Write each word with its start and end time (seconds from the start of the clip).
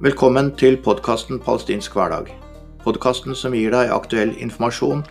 Velkommen 0.00 0.46
til 0.56 0.78
podkasten 0.80 1.36
Palestinsk 1.44 1.92
hverdag. 1.92 2.30
Podkasten 2.80 3.34
som 3.36 3.52
gir 3.52 3.74
deg 3.74 3.90
aktuell 3.92 4.30
informasjon 4.40 5.02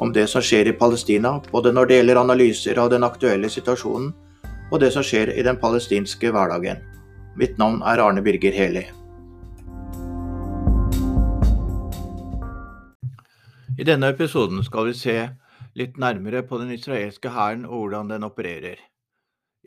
om 0.00 0.12
det 0.16 0.22
som 0.32 0.40
skjer 0.40 0.70
i 0.70 0.72
Palestina, 0.72 1.34
både 1.52 1.74
når 1.76 1.88
det 1.88 1.96
gjelder 1.98 2.20
analyser 2.22 2.78
av 2.80 2.86
den 2.88 3.04
aktuelle 3.04 3.50
situasjonen 3.52 4.06
og 4.72 4.80
det 4.80 4.88
som 4.94 5.04
skjer 5.04 5.34
i 5.34 5.42
den 5.44 5.58
palestinske 5.60 6.30
hverdagen. 6.32 6.80
Mitt 7.36 7.60
navn 7.60 7.82
er 7.84 8.00
Arne 8.00 8.22
Birger 8.24 8.56
Heli. 8.56 8.86
I 13.76 13.86
denne 13.90 14.08
episoden 14.14 14.64
skal 14.64 14.88
vi 14.88 14.94
se 15.02 15.18
litt 15.76 16.00
nærmere 16.00 16.40
på 16.48 16.62
den 16.62 16.72
israelske 16.78 17.34
hæren 17.34 17.66
og 17.68 17.82
hvordan 17.82 18.08
den 18.14 18.24
opererer, 18.24 18.80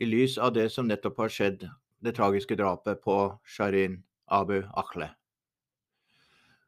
i 0.02 0.10
lys 0.10 0.34
av 0.34 0.50
det 0.58 0.66
som 0.74 0.90
nettopp 0.90 1.22
har 1.22 1.30
skjedd, 1.36 1.62
det 2.02 2.16
tragiske 2.18 2.58
drapet 2.58 2.98
på 3.06 3.20
Sharin 3.46 4.00
Abu 4.34 4.60
Akhle. 4.74 5.12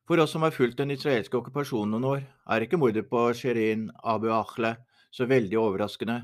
For 0.06 0.22
oss 0.22 0.32
som 0.36 0.44
har 0.46 0.54
fulgt 0.54 0.78
den 0.78 0.94
israelske 0.94 1.34
okkupasjonen 1.38 1.96
noen 1.96 2.08
år, 2.12 2.24
er 2.46 2.62
ikke 2.62 2.78
mordet 2.78 3.08
på 3.10 3.26
Shirin 3.34 3.88
Abu 4.06 4.28
Akhle 4.30 4.76
så 5.10 5.26
veldig 5.26 5.58
overraskende. 5.58 6.20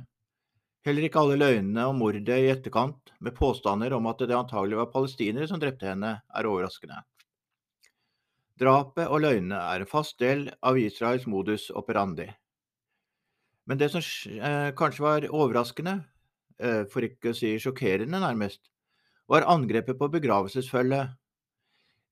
Heller 0.87 1.07
ikke 1.07 1.23
alle 1.23 1.39
løgnene 1.39 1.87
om 1.91 1.99
mordet 1.99 2.37
i 2.37 2.51
etterkant, 2.51 3.13
med 3.23 3.35
påstander 3.39 3.95
om 3.95 4.07
at 4.11 4.23
det 4.23 4.35
antagelig 4.39 4.79
var 4.81 4.91
palestinere 4.95 5.49
som 5.51 5.63
drepte 5.63 5.87
henne, 5.91 6.17
er 6.23 6.49
overraskende. 6.51 7.03
Drapet 8.59 9.09
og 9.09 9.23
løgnene 9.25 9.59
er 9.59 9.83
en 9.83 9.91
fast 9.91 10.19
del 10.23 10.49
av 10.63 10.79
Israels 10.79 11.27
modus 11.31 11.69
operandi. 11.75 12.29
Men 13.67 13.79
det 13.79 13.93
som 13.93 14.03
eh, 14.03 14.71
kanskje 14.79 15.05
var 15.05 15.27
overraskende, 15.31 15.97
eh, 16.59 16.83
for 16.91 17.07
ikke 17.07 17.31
å 17.31 17.39
si 17.39 17.55
sjokkerende 17.63 18.19
nærmest, 18.23 18.67
var 19.31 19.47
angrepet 19.51 19.99
på 19.99 20.11
begravelsesfølget. 20.13 21.15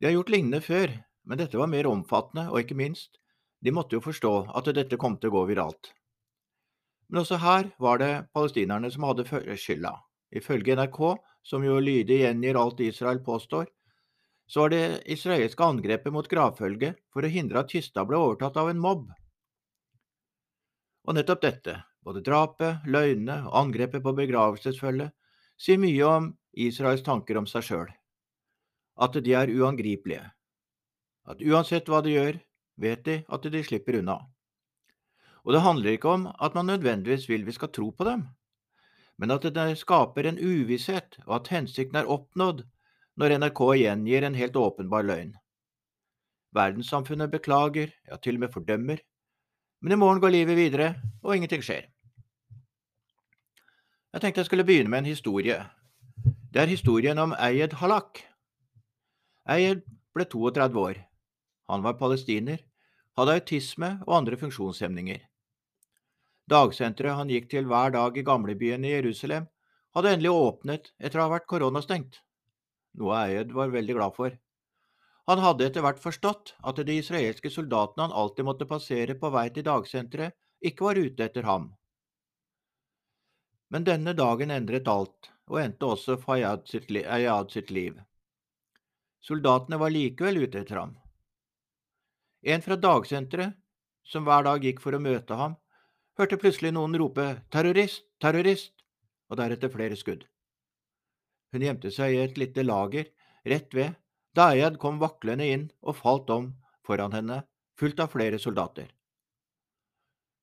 De 0.00 0.08
har 0.08 0.14
gjort 0.16 0.32
lignende 0.32 0.62
før, 0.64 0.92
men 1.28 1.40
dette 1.40 1.58
var 1.60 1.68
mer 1.68 1.86
omfattende, 1.90 2.46
og 2.48 2.62
ikke 2.62 2.78
minst, 2.78 3.18
de 3.60 3.72
måtte 3.76 3.98
jo 3.98 4.04
forstå 4.04 4.34
at 4.56 4.70
dette 4.72 4.96
kom 5.00 5.18
til 5.20 5.28
å 5.28 5.34
gå 5.34 5.42
viralt. 5.52 5.92
Men 7.10 7.20
også 7.24 7.40
her 7.42 7.68
var 7.82 8.00
det 8.00 8.12
palestinerne 8.32 8.88
som 8.94 9.04
hadde 9.04 9.26
skylda. 9.28 9.92
Ifølge 10.32 10.76
NRK, 10.78 11.00
som 11.42 11.64
jo 11.66 11.76
lydig 11.82 12.22
gjengir 12.22 12.56
alt 12.56 12.80
Israel 12.80 13.20
påstår, 13.26 13.66
så 14.50 14.64
var 14.64 14.72
det 14.72 15.02
israelske 15.10 15.62
angrepet 15.62 16.14
mot 16.14 16.26
gravfølget 16.26 16.98
for 17.12 17.26
å 17.26 17.30
hindre 17.30 17.60
at 17.60 17.70
kista 17.70 18.06
ble 18.06 18.18
overtatt 18.18 18.56
av 18.58 18.70
en 18.70 18.80
mobb. 18.82 19.04
Og 21.06 21.16
nettopp 21.16 21.44
dette, 21.44 21.76
både 22.06 22.22
drapet, 22.24 22.86
løgnene 22.86 23.42
og 23.50 23.56
angrepet 23.66 24.02
på 24.02 24.14
begravelsesfølget, 24.16 25.12
sier 25.60 25.78
mye 25.82 26.08
om 26.08 26.30
Israels 26.56 27.04
tanker 27.06 27.38
om 27.38 27.46
seg 27.50 27.66
sjøl, 27.66 27.90
at 29.00 29.16
de 29.24 29.34
er 29.34 29.52
uangripelige, 29.54 30.24
at 31.30 31.42
uansett 31.42 31.88
hva 31.88 32.02
de 32.04 32.14
gjør, 32.14 32.40
vet 32.80 33.04
de 33.06 33.16
at 33.28 33.48
de 33.52 33.62
slipper 33.64 34.00
unna. 34.00 34.18
Og 35.44 35.54
det 35.56 35.64
handler 35.64 35.96
ikke 35.96 36.12
om 36.12 36.26
at 36.28 36.54
man 36.54 36.68
nødvendigvis 36.68 37.28
vil 37.28 37.46
vi 37.46 37.56
skal 37.56 37.72
tro 37.72 37.90
på 37.90 38.04
dem, 38.04 38.26
men 39.18 39.30
at 39.30 39.42
det 39.42 39.78
skaper 39.78 40.28
en 40.28 40.38
uvisshet, 40.40 41.18
og 41.26 41.40
at 41.40 41.52
hensikten 41.52 41.96
er 42.00 42.08
oppnådd 42.08 42.64
når 43.20 43.36
NRK 43.38 43.60
gjengir 43.76 44.24
en 44.24 44.36
helt 44.36 44.56
åpenbar 44.56 45.04
løgn. 45.04 45.34
Verdenssamfunnet 46.56 47.30
beklager, 47.30 47.92
ja 48.08 48.16
til 48.16 48.38
og 48.38 48.44
med 48.44 48.52
fordømmer, 48.52 49.00
men 49.80 49.92
i 49.92 49.96
morgen 50.00 50.20
går 50.20 50.34
livet 50.34 50.56
videre, 50.56 50.94
og 51.22 51.36
ingenting 51.36 51.62
skjer. 51.64 51.88
Jeg 54.12 54.20
tenkte 54.20 54.42
jeg 54.42 54.48
skulle 54.48 54.66
begynne 54.66 54.90
med 54.90 55.04
en 55.04 55.12
historie. 55.12 55.60
Det 56.52 56.62
er 56.62 56.72
historien 56.72 57.18
om 57.18 57.32
Eyed 57.38 57.76
Halak. 57.78 58.29
Eyed 59.50 59.82
ble 60.14 60.24
32 60.30 60.78
år. 60.78 60.98
Han 61.70 61.82
var 61.82 61.96
palestiner, 61.98 62.60
hadde 63.18 63.34
autisme 63.40 63.88
og 64.06 64.12
andre 64.20 64.36
funksjonshemninger. 64.38 65.24
Dagsenteret 66.50 67.18
han 67.18 67.30
gikk 67.30 67.48
til 67.50 67.66
hver 67.70 67.90
dag 67.94 68.18
i 68.18 68.24
gamlebyen 68.26 68.86
i 68.86 68.92
Jerusalem, 68.92 69.48
hadde 69.94 70.12
endelig 70.14 70.30
åpnet 70.34 70.92
etter 70.98 71.18
å 71.18 71.26
ha 71.26 71.32
vært 71.32 71.48
koronastengt, 71.50 72.20
noe 72.98 73.16
Eyed 73.24 73.50
var 73.54 73.74
veldig 73.74 73.96
glad 73.98 74.14
for. 74.14 74.36
Han 75.30 75.42
hadde 75.42 75.66
etter 75.66 75.84
hvert 75.84 76.02
forstått 76.02 76.54
at 76.66 76.78
de 76.86 76.96
israelske 76.98 77.50
soldatene 77.54 78.06
han 78.06 78.14
alltid 78.22 78.46
måtte 78.46 78.68
passere 78.70 79.14
på 79.18 79.30
vei 79.34 79.48
til 79.54 79.66
dagsenteret, 79.66 80.34
ikke 80.62 80.86
var 80.86 80.98
ute 80.98 81.26
etter 81.26 81.46
ham. 81.46 81.72
Men 83.70 83.86
denne 83.86 84.14
dagen 84.18 84.50
endret 84.50 84.90
alt, 84.90 85.30
og 85.50 85.60
endte 85.62 85.90
også 85.94 86.18
Fayyad 86.22 86.66
sitt, 86.70 86.90
sitt 87.54 87.70
liv. 87.70 87.98
Soldatene 89.20 89.78
var 89.80 89.92
likevel 89.92 90.42
ute 90.44 90.62
etter 90.62 90.80
ham. 90.80 90.94
En 92.42 92.62
fra 92.64 92.76
dagsenteret, 92.80 93.56
som 94.04 94.24
hver 94.24 94.46
dag 94.46 94.64
gikk 94.64 94.80
for 94.80 94.96
å 94.96 95.02
møte 95.02 95.36
ham, 95.36 95.58
hørte 96.18 96.38
plutselig 96.40 96.72
noen 96.72 96.96
rope 96.98 97.26
terrorist, 97.52 98.06
terrorist, 98.20 98.72
og 99.30 99.38
deretter 99.38 99.72
flere 99.72 99.96
skudd. 99.96 100.24
Hun 101.52 101.64
gjemte 101.66 101.90
seg 101.94 102.14
i 102.14 102.22
et 102.24 102.38
lite 102.40 102.64
lager 102.64 103.10
rett 103.46 103.74
ved 103.74 103.98
da 104.36 104.50
Ayad 104.54 104.78
kom 104.78 105.00
vaklende 105.02 105.46
inn 105.46 105.68
og 105.82 105.98
falt 105.98 106.30
om 106.30 106.52
foran 106.86 107.14
henne, 107.14 107.42
fulgt 107.78 108.00
av 108.02 108.12
flere 108.12 108.38
soldater. 108.38 108.88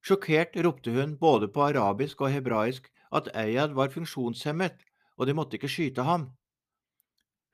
Sjokkert 0.04 0.56
ropte 0.64 0.94
hun 0.96 1.18
både 1.20 1.50
på 1.52 1.64
arabisk 1.66 2.22
og 2.22 2.32
hebraisk 2.32 2.90
at 3.12 3.30
Ayad 3.36 3.74
var 3.76 3.92
funksjonshemmet, 3.92 4.76
og 5.18 5.28
de 5.28 5.36
måtte 5.36 5.58
ikke 5.58 5.72
skyte 5.72 6.06
ham. 6.08 6.30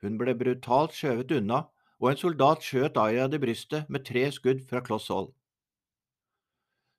Hun 0.04 0.18
ble 0.20 0.34
brutalt 0.36 0.92
skjøvet 0.92 1.32
unna 1.38 1.64
og 2.02 2.10
en 2.10 2.20
soldat 2.20 2.64
skjøt 2.64 2.98
Ayad 3.00 3.34
i 3.36 3.40
brystet 3.40 3.88
med 3.88 4.04
tre 4.04 4.26
skudd 4.34 4.60
fra 4.68 4.82
kloss 4.84 5.08
hold. 5.08 5.30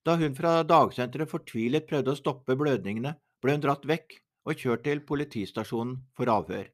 Da 0.06 0.16
hun 0.18 0.38
fra 0.38 0.60
dagsenteret 0.66 1.30
fortvilet 1.30 1.86
prøvde 1.90 2.14
å 2.14 2.18
stoppe 2.18 2.58
blødningene, 2.58 3.16
ble 3.42 3.56
hun 3.56 3.62
dratt 3.62 3.86
vekk 3.86 4.18
og 4.46 4.62
kjørt 4.62 4.86
til 4.86 5.02
politistasjonen 5.06 6.00
for 6.18 6.30
avhør. 6.30 6.68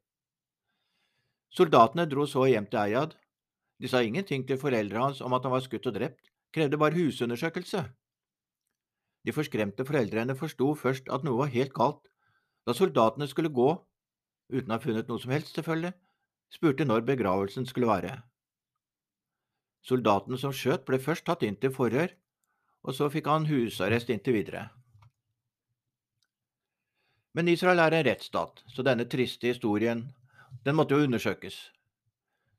Soldatene 1.52 2.08
dro 2.08 2.25
så 2.28 2.46
hjem 2.48 2.68
til 2.72 2.80
Ayad. 2.80 3.16
De 3.84 3.90
sa 3.92 4.03
ingenting 4.03 4.46
til 4.48 4.59
foreldrene 4.59 5.09
hans 5.09 5.24
om 5.24 5.36
at 5.36 5.44
han 5.44 5.52
var 5.52 5.63
skutt 5.66 5.88
og 5.90 5.96
drept, 5.98 6.31
krevde 6.56 6.80
bare 6.80 6.96
husundersøkelse. 6.96 7.84
De 9.28 9.36
forskremte 9.36 9.86
foreldrene 9.88 10.36
forsto 10.40 10.72
først 10.75 11.12
at 11.12 11.28
noe 11.28 11.44
var 11.44 11.52
helt 11.53 11.74
galt. 11.75 12.08
Da 12.68 12.75
soldatene 12.78 13.28
skulle 13.28 13.52
gå, 13.52 13.69
uten 14.52 14.72
å 14.72 14.78
ha 14.78 14.84
funnet 14.84 15.12
noe 15.12 15.19
som 15.22 15.34
helst, 15.34 15.56
selvfølgelig, 15.56 15.94
spurte 16.51 16.85
når 16.85 17.06
begravelsen 17.07 17.66
skulle 17.69 17.89
være. 17.89 18.19
Soldaten 19.81 20.38
som 20.38 20.53
skjøt, 20.53 20.85
ble 20.85 21.00
først 21.01 21.25
tatt 21.25 21.44
inn 21.47 21.57
til 21.57 21.73
forhør, 21.73 22.12
og 22.85 22.97
så 22.97 23.09
fikk 23.13 23.29
han 23.31 23.47
husarrest 23.50 24.12
inntil 24.13 24.38
videre. 24.38 24.67
Men 27.34 27.47
Israel 27.47 27.79
er 27.79 27.95
en 27.95 28.06
rettsstat, 28.06 28.62
så 28.67 28.84
denne 28.84 29.07
triste 29.09 29.47
historien, 29.47 30.09
den 30.66 30.75
måtte 30.75 30.97
jo 30.97 31.07
undersøkes. 31.07 31.57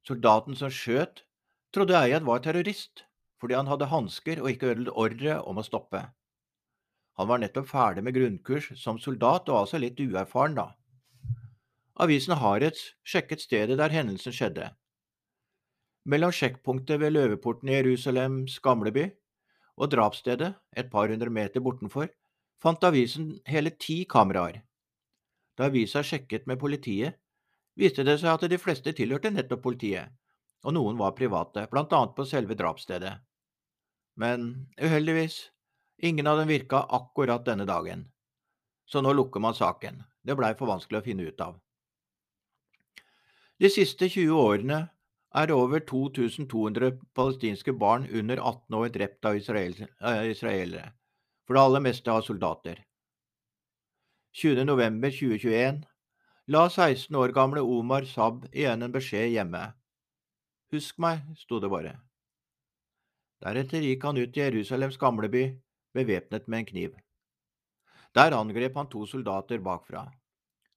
Soldaten 0.09 0.57
som 0.59 0.73
skjøt, 0.73 1.23
trodde 1.75 1.99
Eyad 1.99 2.25
var 2.27 2.41
terrorist, 2.43 3.05
fordi 3.39 3.59
han 3.59 3.69
hadde 3.69 3.91
hansker 3.91 4.41
og 4.43 4.51
ikke 4.51 4.75
ordre 4.91 5.39
om 5.47 5.61
å 5.61 5.67
stoppe. 5.67 6.01
Han 7.21 7.29
var 7.29 7.43
nettopp 7.43 7.69
ferdig 7.69 8.05
med 8.07 8.17
grunnkurs 8.17 8.71
som 8.81 8.99
soldat 8.99 9.51
og 9.53 9.65
altså 9.65 9.79
litt 9.83 10.01
uerfaren, 10.01 10.57
da. 10.57 10.73
Avisen 12.01 12.39
Haaretz 12.41 12.95
sjekket 13.05 13.43
stedet 13.45 13.77
der 13.77 13.93
hendelsen 13.93 14.33
skjedde. 14.33 14.71
Mellom 16.09 16.33
sjekkpunktet 16.33 17.01
ved 17.03 17.13
løveporten 17.13 17.69
i 17.69 17.77
Jerusalems 17.77 18.57
gamleby 18.65 19.11
og 19.77 19.91
drapsstedet, 19.93 20.55
et 20.77 20.89
par 20.91 21.13
hundre 21.13 21.31
meter 21.31 21.61
bortenfor, 21.61 22.09
fant 22.63 22.85
avisen 22.85 23.35
hele 23.47 23.75
ti 23.77 24.05
kameraer. 24.09 24.63
Da 25.57 25.69
avisa 25.69 26.03
sjekket 26.03 26.47
med 26.49 26.59
politiet, 26.59 27.19
viste 27.77 28.05
det 28.09 28.19
seg 28.23 28.33
at 28.33 28.49
de 28.49 28.59
fleste 28.59 28.95
tilhørte 28.97 29.31
nettopp 29.31 29.63
politiet, 29.63 30.09
og 30.65 30.73
noen 30.73 30.97
var 30.97 31.13
private, 31.19 31.67
blant 31.71 31.93
annet 31.93 32.15
på 32.17 32.25
selve 32.29 32.57
drapsstedet. 32.57 33.13
Men 34.17 34.71
uheldigvis, 34.81 35.51
ingen 35.99 36.27
av 36.27 36.41
dem 36.41 36.49
virka 36.49 36.87
akkurat 36.89 37.45
denne 37.45 37.69
dagen. 37.69 38.07
Så 38.89 39.05
nå 39.05 39.13
lukker 39.13 39.41
man 39.45 39.55
saken, 39.55 40.03
det 40.25 40.37
blei 40.41 40.55
for 40.57 40.73
vanskelig 40.73 41.03
å 41.03 41.07
finne 41.07 41.29
ut 41.29 41.45
av. 41.45 41.61
De 43.61 43.71
siste 43.71 44.09
20 44.09 44.33
årene 44.39 44.79
er 45.35 45.53
over 45.55 45.81
2200 45.89 46.99
palestinske 47.17 47.73
barn 47.73 48.09
under 48.11 48.41
18 48.41 48.77
år 48.77 48.89
drept 48.95 49.29
av 49.29 49.37
eh, 49.37 50.31
israelere, 50.31 50.93
for 51.47 51.57
det 51.57 51.63
aller 51.63 51.85
meste 51.85 52.13
av 52.13 52.25
soldater. 52.27 52.85
20.11.2021 54.37 55.83
la 56.53 56.69
16 56.69 57.17
år 57.17 57.33
gamle 57.37 57.61
Omar 57.61 58.09
Saab 58.09 58.47
igjen 58.53 58.83
en 58.83 58.93
beskjed 58.93 59.31
hjemme. 59.35 59.63
Husk 60.73 60.99
meg, 61.05 61.21
sto 61.37 61.61
det 61.61 61.69
bare. 61.73 61.99
Deretter 63.45 63.85
gikk 63.85 64.05
han 64.07 64.19
ut 64.19 64.37
i 64.37 64.41
Jerusalems 64.41 64.97
gamleby, 64.97 65.45
bevæpnet 65.95 66.49
med 66.49 66.63
en 66.63 66.71
kniv. 66.71 66.95
Der 68.15 68.37
angrep 68.37 68.77
han 68.77 68.89
to 68.89 69.05
soldater 69.07 69.61
bakfra. 69.61 70.07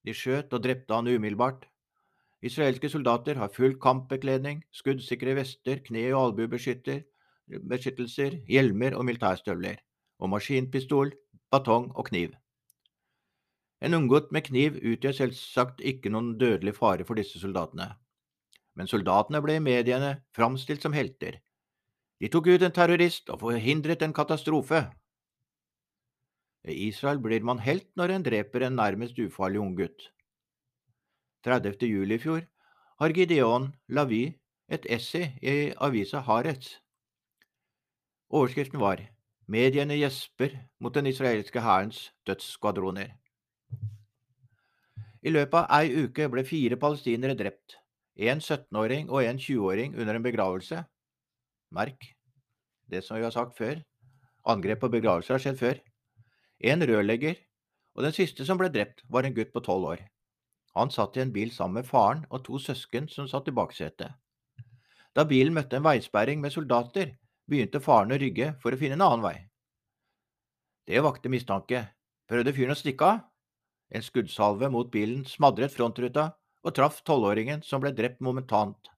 De 0.05 0.13
skjøt 0.13 0.53
og 0.53 0.63
drepte 0.63 0.93
han 0.93 1.07
umiddelbart, 1.07 1.65
Israelske 2.43 2.89
soldater 2.91 3.35
har 3.39 3.53
full 3.53 3.77
kampbekledning, 3.81 4.63
skuddsikre 4.73 5.35
vester, 5.37 5.79
kne- 5.85 6.13
og 6.13 6.31
albuebeskyttelser, 6.31 8.31
hjelmer 8.47 8.95
og 8.95 9.05
militærstøvler, 9.05 9.75
og 10.19 10.29
maskinpistol, 10.29 11.11
batong 11.51 11.91
og 11.95 12.05
kniv. 12.09 12.29
En 13.81 13.93
unngått 13.93 14.31
med 14.31 14.43
kniv 14.47 14.77
utgjør 14.81 15.13
selvsagt 15.19 15.81
ikke 15.83 16.09
noen 16.09 16.37
dødelig 16.41 16.75
fare 16.77 17.05
for 17.05 17.15
disse 17.19 17.39
soldatene. 17.41 17.91
Men 18.75 18.87
soldatene 18.91 19.41
ble 19.43 19.59
i 19.59 19.63
mediene 19.63 20.15
framstilt 20.35 20.83
som 20.83 20.95
helter. 20.95 21.39
De 22.19 22.31
tok 22.31 22.47
ut 22.47 22.63
en 22.63 22.75
terrorist 22.75 23.29
og 23.29 23.41
forhindret 23.43 24.01
en 24.01 24.15
katastrofe. 24.15 24.85
I 26.65 26.87
Israel 26.87 27.19
blir 27.21 27.43
man 27.45 27.61
helt 27.61 27.91
når 27.99 28.15
en 28.15 28.25
dreper 28.25 28.65
en 28.65 28.79
nærmest 28.79 29.19
ufarlig 29.19 29.61
unggutt. 29.61 30.09
30. 31.45 31.85
juli 31.85 32.17
i 32.17 32.21
fjor 32.21 32.41
har 32.99 33.13
Gideon 33.13 33.69
Lavi 33.89 34.23
et 34.67 34.85
essay 34.89 35.29
i 35.41 35.73
avisa 35.77 36.23
Haaretz. 36.25 36.79
Overskriften 38.33 38.81
var 38.81 39.03
Mediene 39.47 39.93
gjesper 39.99 40.55
mot 40.81 40.93
den 40.93 41.05
israelske 41.05 41.61
hærens 41.61 42.09
dødsskvadroner. 42.25 43.11
I 45.21 45.33
løpet 45.33 45.59
av 45.59 45.83
ei 45.83 46.05
uke 46.05 46.25
ble 46.33 46.41
fire 46.45 46.79
palestinere 46.81 47.37
drept, 47.37 47.77
en 48.17 48.41
17-åring 48.41 49.11
og 49.13 49.21
en 49.21 49.37
20-åring 49.37 49.93
under 50.01 50.17
en 50.17 50.25
begravelse. 50.25 50.81
Merk 51.73 52.09
det 52.89 53.03
som 53.05 53.17
vi 53.17 53.25
har 53.25 53.33
sagt 53.33 53.57
før, 53.57 53.79
angrep 54.45 54.81
på 54.81 54.91
begravelser 54.93 55.37
har 55.37 55.45
skjedd 55.45 55.61
før. 55.61 55.79
En 56.65 56.85
rørlegger, 56.85 57.37
og 57.95 58.05
den 58.05 58.13
siste 58.17 58.45
som 58.45 58.57
ble 58.57 58.69
drept, 58.73 59.05
var 59.09 59.25
en 59.25 59.33
gutt 59.33 59.53
på 59.53 59.63
tolv 59.65 59.93
år. 59.93 60.05
Han 60.75 60.91
satt 60.91 61.17
i 61.17 61.23
en 61.23 61.31
bil 61.31 61.51
sammen 61.55 61.79
med 61.79 61.87
faren 61.87 62.25
og 62.29 62.43
to 62.45 62.59
søsken 62.59 63.07
som 63.11 63.27
satt 63.31 63.47
i 63.47 63.55
baksetet. 63.55 64.11
Da 65.15 65.23
bilen 65.23 65.55
møtte 65.55 65.79
en 65.79 65.85
veisperring 65.85 66.41
med 66.43 66.51
soldater, 66.51 67.13
begynte 67.47 67.79
faren 67.79 68.11
å 68.11 68.19
rygge 68.19 68.51
for 68.61 68.75
å 68.75 68.79
finne 68.79 68.97
en 68.99 69.05
annen 69.05 69.23
vei. 69.23 69.37
Det 70.85 71.01
vakte 71.01 71.31
mistanke. 71.31 71.85
Prøvde 72.27 72.53
fyren 72.53 72.75
å 72.75 72.79
stikke 72.79 73.07
av? 73.07 73.23
En 73.89 74.03
skuddsalve 74.03 74.67
mot 74.73 74.89
bilen 74.91 75.23
smadret 75.29 75.71
frontruta 75.71 76.33
og 76.65 76.73
traff 76.75 76.99
tolvåringen, 77.05 77.61
som 77.63 77.81
ble 77.81 77.93
drept 77.93 78.19
momentant. 78.25 78.89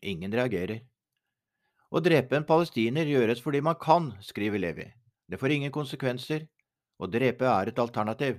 Ingen 0.00 0.32
reagerer. 0.32 0.80
Å 1.90 2.00
drepe 2.00 2.38
en 2.38 2.46
palestiner 2.46 3.08
gjøres 3.10 3.42
fordi 3.42 3.60
man 3.66 3.76
kan, 3.82 4.12
skriver 4.22 4.62
Levi. 4.62 4.86
Det 5.26 5.38
får 5.38 5.56
ingen 5.56 5.74
konsekvenser. 5.74 6.46
Å 7.02 7.08
drepe 7.10 7.48
er 7.50 7.70
et 7.70 7.82
alternativ. 7.82 8.38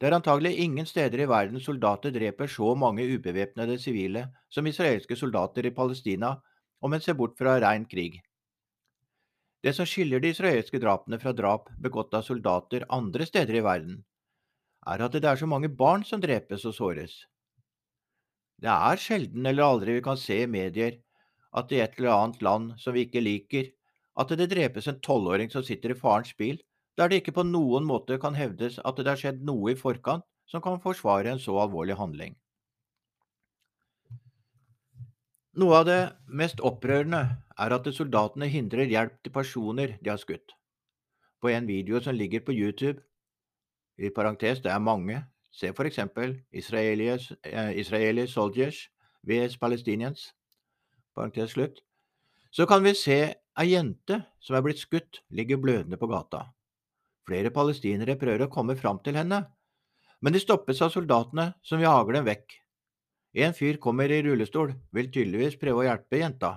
Det 0.00 0.08
er 0.08 0.16
antagelig 0.16 0.56
ingen 0.58 0.86
steder 0.90 1.22
i 1.22 1.28
verden 1.30 1.60
soldater 1.62 2.12
dreper 2.14 2.50
så 2.50 2.74
mange 2.74 3.06
ubevæpnede 3.14 3.78
sivile 3.78 4.26
som 4.50 4.66
israelske 4.66 5.16
soldater 5.16 5.66
i 5.66 5.74
Palestina, 5.74 6.34
om 6.82 6.92
en 6.92 7.00
ser 7.00 7.14
bort 7.14 7.38
fra 7.38 7.58
rein 7.62 7.86
krig. 7.86 8.18
Det 9.64 9.72
som 9.76 9.86
skiller 9.88 10.20
de 10.20 10.34
israelske 10.34 10.80
drapene 10.82 11.20
fra 11.22 11.32
drap 11.32 11.70
begått 11.80 12.12
av 12.18 12.26
soldater 12.26 12.84
andre 12.92 13.24
steder 13.24 13.60
i 13.60 13.62
verden, 13.64 14.02
er 14.84 15.06
at 15.06 15.14
det 15.14 15.24
er 15.24 15.40
så 15.40 15.48
mange 15.48 15.70
barn 15.72 16.04
som 16.04 16.20
drepes 16.20 16.66
og 16.68 16.74
såres. 16.76 17.14
Det 18.60 18.68
er 18.70 19.00
sjelden 19.00 19.46
eller 19.46 19.64
aldri 19.64 19.96
vi 19.96 20.04
kan 20.04 20.20
se 20.20 20.42
i 20.42 20.50
medier 20.50 20.98
at 21.56 21.72
i 21.72 21.80
et 21.80 21.96
eller 21.98 22.12
annet 22.12 22.42
land 22.42 22.74
som 22.82 22.94
vi 22.94 23.06
ikke 23.06 23.22
liker, 23.24 23.70
at 24.20 24.30
det 24.36 24.50
drepes 24.52 24.90
en 24.90 25.00
tolvåring 25.00 25.50
som 25.50 25.64
sitter 25.64 25.94
i 25.94 25.98
farens 25.98 26.34
bil 26.38 26.60
der 26.98 27.10
det 27.10 27.22
ikke 27.22 27.34
på 27.40 27.44
noen 27.46 27.86
måte 27.86 28.18
kan 28.22 28.36
hevdes 28.38 28.78
at 28.84 28.96
det 29.00 29.10
har 29.10 29.20
skjedd 29.20 29.42
noe 29.46 29.72
i 29.72 29.78
forkant 29.78 30.24
som 30.46 30.62
kan 30.62 30.80
forsvare 30.82 31.32
en 31.32 31.42
så 31.42 31.56
alvorlig 31.58 31.96
handling. 31.98 32.36
Noe 35.54 35.80
av 35.80 35.84
det 35.86 36.00
mest 36.26 36.60
opprørende 36.66 37.22
er 37.62 37.74
at 37.76 37.86
soldatene 37.94 38.48
hindrer 38.50 38.90
hjelp 38.90 39.20
til 39.22 39.34
personer 39.34 39.96
de 40.00 40.10
har 40.10 40.18
skutt. 40.18 40.54
På 41.38 41.50
en 41.52 41.68
video 41.68 42.00
som 42.02 42.16
ligger 42.16 42.42
på 42.42 42.54
YouTube, 42.54 42.98
i 43.98 44.10
parentes 44.10 44.62
det 44.64 44.72
er 44.72 44.82
mange, 44.82 45.20
se 45.54 45.70
for 45.72 45.86
eksempel 45.86 46.40
eh, 46.50 47.70
Israeli 47.78 48.26
soldiers 48.26 48.88
vs 49.22 49.56
Palestinians, 49.56 50.32
parentes 51.14 51.54
slutt, 51.54 51.78
så 52.50 52.66
kan 52.66 52.82
vi 52.82 52.94
se 52.94 53.20
ei 53.30 53.70
jente 53.70 54.24
som 54.42 54.56
er 54.56 54.66
blitt 54.66 54.82
skutt, 54.82 55.22
ligger 55.30 55.62
blødende 55.62 55.96
på 55.96 56.10
gata. 56.10 56.53
Flere 57.24 57.52
palestinere 57.54 58.18
prøver 58.20 58.44
å 58.44 58.52
komme 58.52 58.76
fram 58.76 59.00
til 59.04 59.16
henne, 59.16 59.40
men 60.20 60.34
de 60.34 60.40
stoppes 60.42 60.82
av 60.84 60.92
soldatene 60.92 61.50
som 61.64 61.80
jager 61.80 62.18
dem 62.18 62.26
vekk. 62.28 62.58
En 63.44 63.56
fyr 63.56 63.80
kommer 63.82 64.12
i 64.12 64.20
rullestol, 64.22 64.74
vil 64.94 65.10
tydeligvis 65.10 65.56
prøve 65.60 65.82
å 65.82 65.86
hjelpe 65.88 66.20
jenta. 66.20 66.52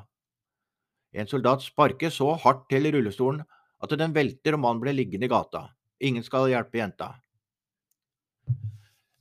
En 1.16 1.30
soldat 1.30 1.64
sparker 1.66 2.12
så 2.14 2.34
hardt 2.44 2.68
til 2.70 2.92
rullestolen 2.94 3.42
at 3.82 3.96
den 3.98 4.14
velter 4.14 4.58
og 4.58 4.64
mannen 4.64 4.84
blir 4.84 4.96
liggende 4.98 5.26
i 5.26 5.32
gata. 5.32 5.64
Ingen 6.04 6.26
skal 6.26 6.50
hjelpe 6.52 6.78
jenta. 6.82 7.16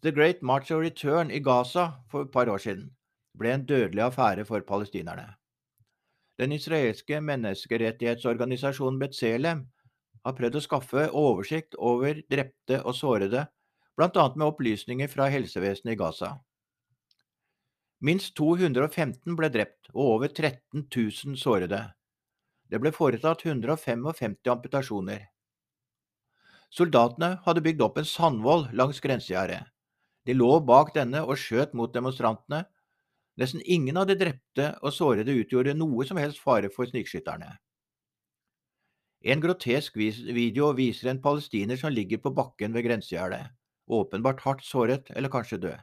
The 0.02 0.12
Great 0.12 0.42
March 0.42 0.70
of 0.70 0.82
Return 0.82 1.31
i 1.31 1.40
Gaza 1.40 2.02
for 2.10 2.26
et 2.26 2.32
par 2.34 2.50
år 2.52 2.60
siden 2.62 2.90
ble 3.37 3.52
en 3.52 3.64
dødelig 3.69 4.04
affære 4.04 4.44
for 4.49 4.60
palestinerne. 4.64 5.26
Den 6.38 6.52
israelske 6.52 7.20
menneskerettighetsorganisasjonen 7.25 9.00
Betzelem 9.00 9.64
har 10.26 10.34
prøvd 10.34 10.58
å 10.58 10.64
skaffe 10.64 11.05
oversikt 11.14 11.76
over 11.78 12.19
drepte 12.31 12.81
og 12.82 12.96
sårede, 12.99 13.46
bl.a. 13.96 14.25
med 14.34 14.46
opplysninger 14.49 15.11
fra 15.12 15.28
helsevesenet 15.31 15.94
i 15.94 15.99
Gaza. 16.00 16.32
Minst 18.05 18.34
215 18.37 19.38
ble 19.38 19.49
drept 19.55 19.88
og 19.94 20.02
over 20.17 20.28
13 20.28 20.82
000 20.84 21.38
sårede. 21.40 21.81
Det 22.69 22.81
ble 22.82 22.93
foretatt 22.93 23.46
155 23.46 24.37
amputasjoner. 24.52 25.28
Soldatene 26.75 27.37
hadde 27.46 27.62
bygd 27.64 27.84
opp 27.87 28.00
en 28.00 28.08
sandvoll 28.08 28.67
langs 28.76 28.99
grensegjerdet. 29.00 29.62
De 30.26 30.34
lå 30.34 30.58
bak 30.67 30.90
denne 30.96 31.23
og 31.23 31.38
skjøt 31.38 31.76
mot 31.78 31.93
demonstrantene. 31.94 32.64
Nesten 33.38 33.62
ingen 33.64 33.96
av 34.00 34.08
de 34.11 34.17
drepte 34.19 34.73
og 34.82 34.93
sårede 34.93 35.37
utgjorde 35.38 35.76
noe 35.78 36.05
som 36.08 36.19
helst 36.19 36.43
fare 36.43 36.69
for 36.73 36.90
snikskytterne. 36.90 37.55
En 39.26 39.40
grotesk 39.43 39.96
video 39.99 40.69
viser 40.78 41.08
en 41.11 41.19
palestiner 41.19 41.78
som 41.81 41.90
ligger 41.90 42.20
på 42.23 42.31
bakken 42.31 42.76
ved 42.76 42.84
grensegjerdet, 42.87 43.49
åpenbart 43.90 44.44
hardt 44.44 44.62
såret 44.62 45.08
eller 45.18 45.33
kanskje 45.33 45.59
død. 45.64 45.80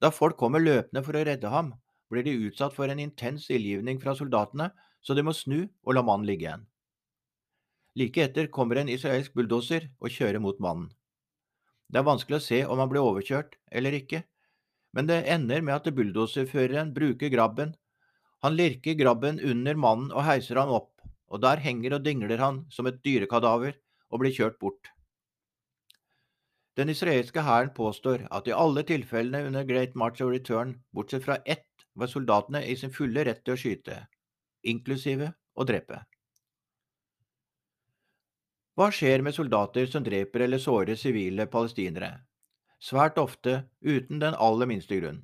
Da 0.00 0.08
folk 0.08 0.38
kommer 0.40 0.62
løpende 0.64 1.02
for 1.04 1.18
å 1.18 1.24
redde 1.28 1.50
ham, 1.52 1.74
blir 2.08 2.24
de 2.24 2.32
utsatt 2.46 2.72
for 2.72 2.88
en 2.88 3.02
intens 3.04 3.50
ildgivning 3.52 4.00
fra 4.00 4.14
soldatene, 4.16 4.70
så 5.04 5.12
de 5.12 5.24
må 5.26 5.34
snu 5.36 5.58
og 5.84 5.92
la 5.92 6.04
mannen 6.06 6.24
ligge 6.24 6.46
igjen. 6.46 6.64
Like 8.00 8.24
etter 8.24 8.48
kommer 8.48 8.80
en 8.80 8.88
israelsk 8.88 9.36
bulldoser 9.36 9.90
og 10.00 10.16
kjører 10.16 10.40
mot 10.40 10.56
mannen. 10.56 10.88
Det 11.92 12.00
er 12.00 12.08
vanskelig 12.08 12.38
å 12.38 12.46
se 12.46 12.62
om 12.64 12.80
han 12.80 12.88
blir 12.88 13.04
overkjørt 13.04 13.58
eller 13.68 13.98
ikke, 13.98 14.22
men 14.96 15.10
det 15.10 15.26
ender 15.28 15.60
med 15.60 15.76
at 15.76 15.92
bulldoserføreren 15.92 16.96
bruker 16.96 17.28
grabben. 17.28 17.76
Han 18.40 18.56
lirker 18.56 18.96
grabben 18.96 19.36
under 19.36 19.76
mannen 19.76 20.08
og 20.16 20.24
heiser 20.24 20.56
han 20.62 20.72
opp 20.72 21.01
og 21.32 21.40
der 21.40 21.62
henger 21.64 21.96
og 21.96 22.04
dingler 22.04 22.40
han 22.42 22.64
som 22.70 22.88
et 22.88 23.00
dyrekadaver 23.04 23.78
og 24.12 24.20
blir 24.20 24.34
kjørt 24.36 24.58
bort. 24.60 24.92
Den 26.76 26.92
israelske 26.92 27.42
hæren 27.44 27.72
påstår 27.76 28.26
at 28.32 28.46
i 28.48 28.54
alle 28.56 28.84
tilfellene 28.88 29.46
under 29.48 29.64
Great 29.68 29.96
March 29.96 30.22
of 30.24 30.30
Return, 30.32 30.76
bortsett 30.92 31.24
fra 31.24 31.38
ett, 31.44 31.68
var 31.94 32.08
soldatene 32.08 32.62
i 32.64 32.76
sin 32.76 32.92
fulle 32.92 33.24
rett 33.28 33.42
til 33.44 33.56
å 33.56 33.60
skyte, 33.60 33.98
inklusive 34.64 35.32
å 35.52 35.66
drepe. 35.68 35.98
Hva 38.76 38.88
skjer 38.88 39.20
med 39.20 39.36
soldater 39.36 39.88
som 39.92 40.04
dreper 40.04 40.46
eller 40.46 40.60
sårer 40.60 40.96
sivile 40.96 41.44
palestinere? 41.46 42.22
Svært 42.80 43.20
ofte 43.20 43.66
uten 43.84 44.22
den 44.22 44.34
aller 44.34 44.66
minste 44.66 44.96
grunn. 44.96 45.20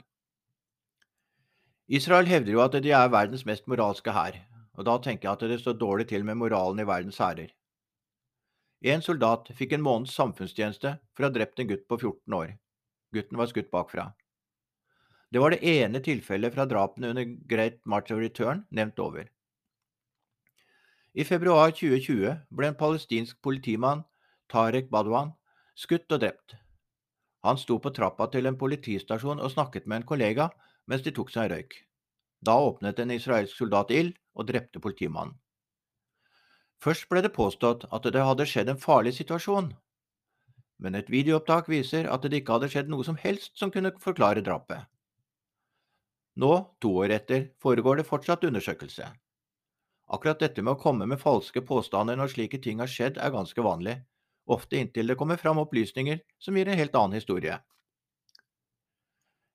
Israel 1.88 2.28
hevder 2.28 2.52
jo 2.52 2.60
at 2.60 2.76
de 2.84 2.92
er 2.92 3.08
verdens 3.08 3.46
mest 3.48 3.64
moralske 3.66 4.12
hær, 4.12 4.36
og 4.78 4.86
da 4.86 4.94
tenker 5.02 5.26
jeg 5.26 5.34
at 5.34 5.46
det 5.50 5.60
står 5.60 5.78
dårlig 5.80 6.06
til 6.12 6.24
med 6.24 6.38
moralen 6.38 6.78
i 6.78 6.86
verdens 6.86 7.18
hærer. 7.18 7.50
En 8.86 9.02
soldat 9.02 9.50
fikk 9.58 9.74
en 9.74 9.82
måneds 9.82 10.14
samfunnstjeneste 10.14 10.92
for 11.10 11.24
å 11.24 11.28
ha 11.28 11.34
drept 11.34 11.58
en 11.58 11.70
gutt 11.72 11.88
på 11.90 11.98
14 11.98 12.36
år. 12.38 12.52
Gutten 13.14 13.40
var 13.40 13.50
skutt 13.50 13.72
bakfra. 13.74 14.12
Det 15.34 15.42
var 15.42 15.52
det 15.52 15.64
ene 15.66 16.00
tilfellet 16.00 16.54
fra 16.54 16.68
drapene 16.70 17.10
under 17.10 17.26
Great 17.50 17.80
March 17.84 18.12
of 18.14 18.22
Return 18.22 18.62
nevnt 18.70 19.02
over. 19.02 19.26
I 21.18 21.26
februar 21.26 21.74
2020 21.74 22.38
ble 22.54 22.70
en 22.70 22.78
palestinsk 22.78 23.42
politimann, 23.42 24.04
Tarek 24.48 24.92
Badwan, 24.94 25.34
skutt 25.74 26.06
og 26.14 26.22
drept. 26.22 26.54
Han 27.42 27.58
sto 27.58 27.80
på 27.82 27.90
trappa 27.94 28.28
til 28.30 28.46
en 28.46 28.58
politistasjon 28.60 29.42
og 29.42 29.52
snakket 29.52 29.90
med 29.90 30.02
en 30.02 30.08
kollega 30.14 30.48
mens 30.86 31.02
de 31.02 31.12
tok 31.14 31.34
seg 31.34 31.48
en 31.48 31.56
røyk. 31.56 31.74
Da 32.46 32.54
åpnet 32.60 32.98
en 32.98 33.10
israelsk 33.14 33.56
soldat 33.56 33.90
ild 33.94 34.16
og 34.34 34.46
drepte 34.50 34.80
politimannen. 34.80 35.38
Først 36.84 37.08
ble 37.10 37.22
det 37.22 37.34
påstått 37.36 37.84
at 37.98 38.08
det 38.14 38.24
hadde 38.28 38.46
skjedd 38.46 38.68
en 38.74 38.82
farlig 38.86 39.14
situasjon. 39.20 39.74
men 40.78 40.94
et 40.98 41.10
videoopptak 41.10 41.68
viser 41.68 42.08
at 42.14 42.22
det 42.22 42.40
ikke 42.40 42.56
hadde 42.56 42.68
skjedd 42.72 42.90
noe 42.92 43.04
som 43.06 43.16
helst 43.22 43.58
som 43.58 43.70
kunne 43.74 43.92
forklare 44.04 44.42
drapet. 44.48 44.86
Nå, 46.42 46.50
to 46.80 46.90
år 47.02 47.12
etter, 47.16 47.42
foregår 47.64 47.98
det 48.00 48.06
fortsatt 48.08 48.44
undersøkelse. 48.48 49.08
Akkurat 50.16 50.40
dette 50.42 50.62
med 50.62 50.74
å 50.74 50.80
komme 50.82 51.06
med 51.10 51.20
falske 51.22 51.62
påstander 51.70 52.16
når 52.20 52.32
slike 52.34 52.60
ting 52.64 52.82
har 52.82 52.90
skjedd, 52.92 53.18
er 53.18 53.34
ganske 53.34 53.64
vanlig, 53.66 53.96
ofte 54.46 54.78
inntil 54.80 55.12
det 55.12 55.18
kommer 55.20 55.36
fram 55.42 55.60
opplysninger 55.64 56.22
som 56.38 56.56
gir 56.56 56.68
en 56.72 56.80
helt 56.80 56.96
annen 57.02 57.18
historie. 57.20 57.58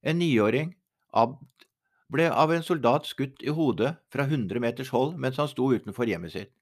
En 0.03 0.19
niåring, 0.19 0.75
Abd, 1.11 1.65
ble 2.11 2.29
av 2.31 2.51
en 2.53 2.63
soldat 2.63 3.07
skutt 3.07 3.43
i 3.43 3.53
hodet 3.53 3.95
fra 4.13 4.25
100 4.27 4.59
meters 4.59 4.91
hold 4.93 5.17
mens 5.19 5.39
han 5.41 5.49
sto 5.51 5.69
utenfor 5.73 6.09
hjemmet 6.09 6.35
sitt. 6.35 6.53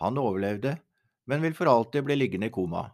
Han 0.00 0.18
overlevde, 0.20 0.76
men 1.26 1.42
vil 1.42 1.54
for 1.56 1.70
alltid 1.70 2.04
bli 2.04 2.16
liggende 2.16 2.50
i 2.50 2.54
koma. 2.54 2.90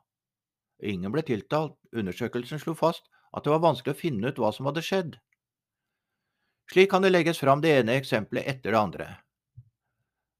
Ingen 0.82 1.12
ble 1.14 1.22
tiltalt, 1.26 1.76
undersøkelsen 1.92 2.60
slo 2.62 2.74
fast 2.78 3.06
at 3.32 3.44
det 3.44 3.52
var 3.54 3.62
vanskelig 3.64 3.94
å 3.94 4.00
finne 4.00 4.30
ut 4.30 4.38
hva 4.40 4.52
som 4.54 4.68
hadde 4.68 4.84
skjedd. 4.84 5.16
Slik 6.72 6.90
kan 6.90 7.04
det 7.04 7.12
legges 7.12 7.40
fram 7.42 7.60
det 7.60 7.74
ene 7.80 7.98
eksempelet 8.00 8.48
etter 8.48 8.72
det 8.72 8.80
andre. 8.80 9.08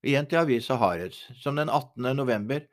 Igjen 0.03 0.27
til 0.27 0.41
avisa 0.41 0.79
Haaretz, 0.81 1.29
som 1.39 1.59
den 1.59 1.71
18. 1.71 2.09
november 2.17 2.65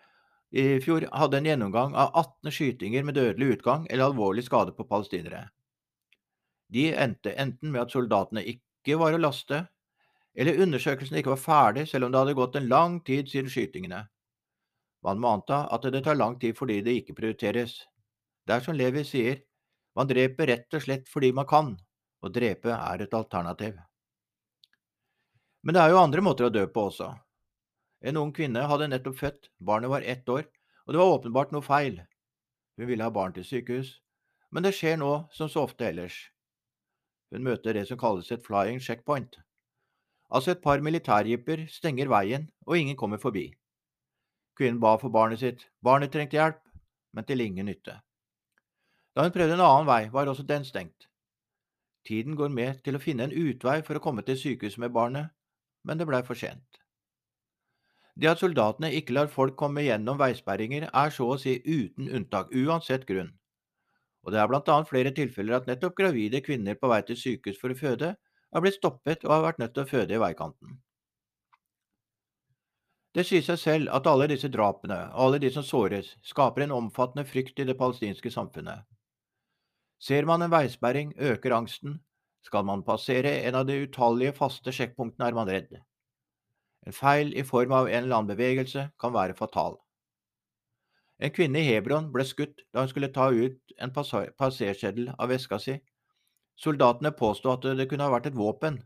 i 0.50 0.80
fjor 0.82 1.06
hadde 1.14 1.38
en 1.38 1.50
gjennomgang 1.50 1.94
av 1.94 2.16
18 2.18 2.54
skytinger 2.56 3.06
med 3.06 3.20
dødelig 3.20 3.58
utgang 3.58 3.86
eller 3.90 4.10
alvorlig 4.10 4.48
skade 4.48 4.74
på 4.74 4.88
palestinere. 4.90 5.50
De 6.70 6.90
endte 6.94 7.34
enten 7.34 7.72
med 7.74 7.82
at 7.88 7.94
soldatene 7.94 8.46
ikke 8.46 8.98
var 9.02 9.16
å 9.16 9.22
laste, 9.22 9.64
eller 10.40 10.62
undersøkelsen 10.64 11.18
ikke 11.20 11.34
var 11.34 11.42
ferdig 11.42 11.88
selv 11.90 12.08
om 12.08 12.14
det 12.14 12.22
hadde 12.22 12.38
gått 12.38 12.58
en 12.60 12.70
lang 12.70 13.00
tid 13.06 13.30
siden 13.32 13.50
skytingene. 13.52 14.04
Man 15.04 15.20
må 15.20 15.34
anta 15.34 15.64
at 15.74 15.88
det 15.90 16.04
tar 16.06 16.20
lang 16.20 16.38
tid 16.40 16.58
fordi 16.58 16.82
det 16.86 16.98
ikke 17.02 17.18
prioriteres. 17.18 17.76
Det 18.46 18.56
er 18.56 18.66
som 18.66 18.78
Levi 18.78 19.04
sier, 19.08 19.42
man 19.98 20.08
dreper 20.08 20.52
rett 20.52 20.78
og 20.78 20.84
slett 20.86 21.10
fordi 21.10 21.32
man 21.36 21.48
kan, 21.50 21.74
og 22.22 22.34
drepe 22.36 22.72
er 22.76 23.04
et 23.04 23.16
alternativ. 23.16 23.80
Men 25.64 25.76
det 25.76 25.82
er 25.82 25.94
jo 25.94 26.04
andre 26.04 26.24
måter 26.24 26.48
å 26.48 26.54
dø 26.54 26.66
på 26.72 26.86
også. 26.92 27.10
En 28.00 28.20
ung 28.22 28.32
kvinne 28.36 28.64
hadde 28.70 28.88
nettopp 28.92 29.18
født, 29.20 29.50
barnet 29.60 29.92
var 29.92 30.06
ett 30.08 30.30
år, 30.30 30.46
og 30.86 30.94
det 30.94 31.02
var 31.02 31.16
åpenbart 31.18 31.52
noe 31.52 31.66
feil. 31.66 32.00
Hun 32.80 32.88
ville 32.88 33.04
ha 33.04 33.12
barn 33.12 33.36
til 33.36 33.44
sykehus, 33.44 33.98
men 34.56 34.64
det 34.64 34.72
skjer 34.78 34.96
nå 35.02 35.12
som 35.36 35.52
så 35.52 35.66
ofte 35.68 35.90
ellers. 35.90 36.16
Hun 37.32 37.46
møter 37.46 37.78
det 37.78 37.86
som 37.88 38.00
kalles 38.02 38.32
et 38.32 38.46
flying 38.46 38.82
checkpoint. 38.82 39.38
Altså 40.30 40.52
et 40.52 40.62
par 40.62 40.82
militærjeeper 40.86 41.66
stenger 41.70 42.10
veien, 42.10 42.50
og 42.66 42.78
ingen 42.78 42.98
kommer 42.98 43.18
forbi. 43.18 43.48
Kvinnen 44.58 44.82
ba 44.82 44.96
for 45.02 45.10
barnet 45.10 45.40
sitt, 45.40 45.66
barnet 45.84 46.12
trengte 46.14 46.38
hjelp, 46.38 46.60
men 47.14 47.26
til 47.26 47.42
ingen 47.42 47.66
nytte. 47.66 47.96
Da 49.16 49.26
hun 49.26 49.34
prøvde 49.34 49.56
en 49.58 49.66
annen 49.66 49.88
vei, 49.88 50.10
var 50.14 50.30
også 50.30 50.44
den 50.44 50.66
stengt. 50.66 51.08
Tiden 52.06 52.36
går 52.36 52.50
med 52.50 52.84
til 52.84 52.98
å 52.98 53.02
finne 53.04 53.26
en 53.28 53.34
utvei 53.36 53.82
for 53.86 53.98
å 53.98 54.04
komme 54.04 54.26
til 54.26 54.38
sykehuset 54.38 54.82
med 54.84 54.94
barnet, 54.94 55.34
men 55.84 55.98
det 55.98 56.08
blei 56.10 56.22
for 56.26 56.38
sent. 56.38 56.80
Det 58.20 58.30
at 58.30 58.42
soldatene 58.42 58.92
ikke 59.00 59.16
lar 59.16 59.30
folk 59.32 59.56
komme 59.56 59.86
gjennom 59.86 60.20
veisperringer, 60.20 60.90
er 60.94 61.14
så 61.16 61.28
å 61.34 61.38
si 61.40 61.56
uten 61.66 62.10
unntak, 62.10 62.52
uansett 62.52 63.06
grunn. 63.08 63.32
Og 64.26 64.34
det 64.34 64.42
er 64.42 64.50
blant 64.52 64.68
annet 64.72 64.90
flere 64.90 65.14
tilfeller 65.16 65.60
at 65.60 65.70
nettopp 65.70 65.96
gravide 65.98 66.42
kvinner 66.46 66.76
på 66.76 66.90
vei 66.92 67.00
til 67.08 67.18
sykehus 67.20 67.60
for 67.62 67.72
å 67.74 67.80
føde, 67.80 68.14
har 68.54 68.64
blitt 68.66 68.80
stoppet 68.80 69.26
og 69.26 69.34
har 69.36 69.46
vært 69.48 69.60
nødt 69.62 69.76
til 69.76 69.86
å 69.86 69.90
føde 69.90 70.16
i 70.16 70.22
veikanten. 70.22 70.80
Det 73.18 73.26
sier 73.26 73.42
seg 73.42 73.58
selv 73.58 73.94
at 73.98 74.08
alle 74.10 74.28
disse 74.30 74.52
drapene, 74.54 75.00
alle 75.18 75.40
de 75.42 75.50
som 75.54 75.66
såres, 75.66 76.12
skaper 76.22 76.66
en 76.66 76.76
omfattende 76.76 77.26
frykt 77.26 77.58
i 77.60 77.66
det 77.66 77.78
palestinske 77.80 78.32
samfunnet. 78.34 78.86
Ser 80.00 80.28
man 80.30 80.46
en 80.46 80.54
veisperring, 80.54 81.16
øker 81.18 81.56
angsten. 81.58 81.98
Skal 82.46 82.64
man 82.64 82.86
passere 82.88 83.34
en 83.50 83.58
av 83.60 83.66
de 83.68 83.82
utallige 83.84 84.36
faste 84.38 84.72
sjekkpunktene, 84.72 85.28
er 85.28 85.36
man 85.36 85.50
redd. 85.50 85.74
En 86.88 86.96
feil 86.96 87.34
i 87.36 87.44
form 87.44 87.74
av 87.76 87.90
en 87.90 88.04
eller 88.04 88.16
annen 88.16 88.32
bevegelse 88.32 88.86
kan 89.02 89.14
være 89.14 89.36
fatal. 89.36 89.76
En 91.20 91.34
kvinne 91.36 91.60
i 91.60 91.68
Hebron 91.68 92.12
ble 92.14 92.24
skutt 92.24 92.62
da 92.72 92.84
hun 92.84 92.92
skulle 92.92 93.12
ta 93.16 93.28
ut 93.36 93.74
en 93.78 93.92
passerseddel 93.94 95.12
av 95.18 95.32
veska 95.34 95.60
si. 95.60 95.76
Soldatene 96.60 97.12
påsto 97.16 97.52
at 97.52 97.68
det 97.76 97.90
kunne 97.92 98.08
ha 98.08 98.14
vært 98.14 98.30
et 98.32 98.40
våpen. 98.40 98.80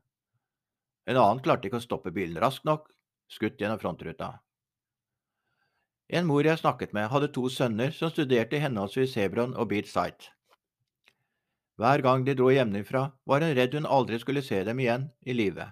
En 1.10 1.20
annen 1.20 1.44
klarte 1.46 1.70
ikke 1.70 1.82
å 1.82 1.86
stoppe 1.86 2.14
bilen 2.16 2.40
raskt 2.42 2.66
nok, 2.66 2.88
skutt 3.30 3.62
gjennom 3.62 3.82
frontruta. 3.82 4.32
En 6.14 6.28
mor 6.30 6.46
jeg 6.46 6.62
snakket 6.62 6.94
med, 6.94 7.10
hadde 7.10 7.32
to 7.34 7.48
sønner 7.50 7.94
som 7.96 8.12
studerte 8.12 8.58
i 8.58 8.62
henholdsvis 8.64 9.16
Hebron 9.18 9.56
og 9.58 9.70
Beat 9.72 9.90
Sight. 9.90 10.30
Hver 11.82 12.04
gang 12.06 12.26
de 12.26 12.36
dro 12.38 12.52
hjemmefra, 12.54 13.08
var 13.26 13.42
hun 13.42 13.56
redd 13.58 13.74
hun 13.74 13.90
aldri 13.90 14.20
skulle 14.22 14.44
se 14.46 14.60
dem 14.66 14.82
igjen 14.82 15.08
i 15.26 15.34
live. 15.34 15.72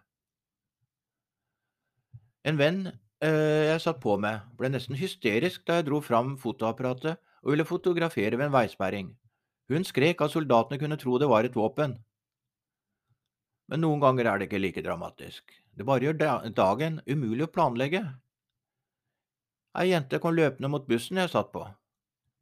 En 2.41 2.57
venn 2.57 2.87
eh, 3.25 3.71
jeg 3.71 3.81
satt 3.83 3.99
på 4.03 4.17
med, 4.21 4.43
ble 4.57 4.71
nesten 4.73 4.97
hysterisk 4.99 5.65
da 5.67 5.79
jeg 5.79 5.87
dro 5.89 6.01
fram 6.03 6.35
fotoapparatet 6.41 7.19
og 7.41 7.53
ville 7.53 7.67
fotografere 7.67 8.37
ved 8.37 8.49
en 8.49 8.55
veisperring. 8.55 9.11
Hun 9.71 9.85
skrek 9.87 10.21
at 10.21 10.33
soldatene 10.33 10.79
kunne 10.81 10.99
tro 10.99 11.17
det 11.21 11.29
var 11.31 11.47
et 11.47 11.55
våpen. 11.55 11.95
Men 13.71 13.85
noen 13.85 14.01
ganger 14.03 14.27
er 14.27 14.39
det 14.39 14.49
ikke 14.49 14.59
like 14.59 14.83
dramatisk. 14.83 15.53
Det 15.71 15.87
bare 15.87 16.09
gjør 16.09 16.51
dagen 16.51 16.99
umulig 17.07 17.47
å 17.47 17.53
planlegge. 17.55 18.03
Ei 19.79 19.87
jente 19.93 20.19
kom 20.19 20.35
løpende 20.35 20.67
mot 20.67 20.87
bussen 20.87 21.21
jeg 21.21 21.31
satt 21.31 21.53
på. 21.53 21.63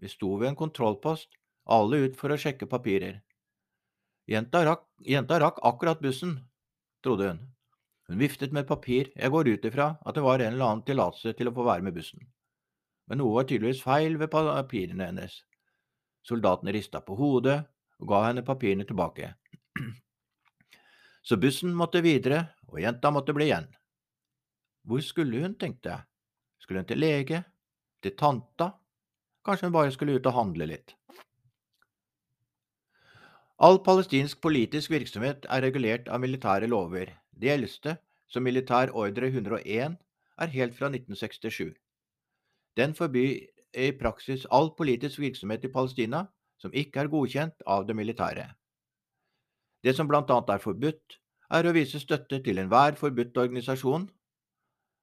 Vi 0.02 0.10
sto 0.10 0.32
ved 0.40 0.50
en 0.50 0.58
kontrollpost, 0.58 1.30
alle 1.70 2.08
ut 2.08 2.18
for 2.18 2.34
å 2.34 2.40
sjekke 2.40 2.66
papirer. 2.72 3.20
Jenta 4.30 4.64
rakk, 4.66 4.88
jenta 5.06 5.38
rakk 5.42 5.62
akkurat 5.66 6.02
bussen, 6.02 6.40
trodde 7.06 7.30
hun. 7.30 7.40
Hun 8.10 8.18
viftet 8.18 8.52
med 8.52 8.66
et 8.66 8.72
papir, 8.72 9.12
jeg 9.14 9.30
går 9.30 9.48
ut 9.54 9.66
ifra 9.70 9.92
at 10.02 10.18
det 10.18 10.26
var 10.26 10.42
en 10.42 10.56
eller 10.56 10.66
annen 10.66 10.86
tillatelse 10.86 11.36
til 11.38 11.52
å 11.52 11.54
få 11.54 11.66
være 11.68 11.86
med 11.86 11.94
bussen. 11.94 12.24
Men 13.06 13.22
noe 13.22 13.36
var 13.36 13.46
tydeligvis 13.46 13.84
feil 13.86 14.18
ved 14.18 14.32
papirene 14.34 15.12
hennes. 15.12 15.36
Soldatene 16.26 16.74
rista 16.74 17.04
på 17.06 17.18
hodet 17.20 17.60
og 18.00 18.10
ga 18.10 18.24
henne 18.26 18.46
papirene 18.46 18.88
tilbake. 18.90 19.30
Så 21.22 21.38
bussen 21.38 21.76
måtte 21.78 22.02
videre, 22.02 22.48
og 22.72 22.82
jenta 22.82 23.12
måtte 23.14 23.36
bli 23.38 23.50
igjen. 23.50 23.68
Hvor 24.88 25.02
skulle 25.06 25.44
hun, 25.44 25.54
tenkte 25.62 25.92
jeg. 25.92 26.06
Skulle 26.64 26.82
hun 26.82 26.90
til 26.90 27.02
lege? 27.02 27.44
Til 28.02 28.16
tanta? 28.18 28.72
Kanskje 29.46 29.68
hun 29.68 29.76
bare 29.76 29.94
skulle 29.94 30.18
ut 30.18 30.30
og 30.32 30.38
handle 30.38 30.70
litt. 30.72 30.96
All 33.60 33.82
palestinsk 33.84 34.40
politisk 34.42 34.94
virksomhet 34.94 35.46
er 35.52 35.66
regulert 35.66 36.08
av 36.08 36.24
militære 36.24 36.70
lover, 36.72 37.12
de 37.42 37.52
eldste, 37.54 37.98
som 38.30 38.44
militær 38.46 38.92
ordre 38.94 39.30
101, 39.32 39.98
er 40.40 40.54
helt 40.56 40.76
fra 40.78 40.90
1967. 40.92 41.74
Den 42.78 42.94
forbyr 42.96 43.40
i 43.74 43.92
praksis 44.00 44.46
all 44.52 44.72
politisk 44.78 45.20
virksomhet 45.20 45.66
i 45.66 45.72
Palestina 45.74 46.26
som 46.60 46.74
ikke 46.74 47.04
er 47.04 47.12
godkjent 47.12 47.66
av 47.68 47.88
det 47.88 47.96
militære. 47.96 48.46
Det 49.84 49.96
som 49.96 50.12
annet 50.12 50.50
er 50.50 50.64
forbudt, 50.64 51.20
er 51.50 51.66
å 51.66 51.74
vise 51.74 52.00
støtte 52.00 52.42
til 52.46 52.60
enhver 52.62 52.98
forbudt 53.00 53.38
organisasjon, 53.38 54.10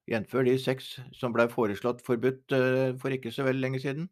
jf. 0.06 0.34
de 0.46 0.58
seks 0.62 1.00
som 1.16 1.32
ble 1.34 1.48
foreslått 1.50 2.04
forbudt 2.06 2.52
eh, 2.52 2.92
for 3.00 3.10
ikke 3.10 3.32
så 3.34 3.46
veldig 3.46 3.62
lenge 3.64 3.80
siden, 3.82 4.06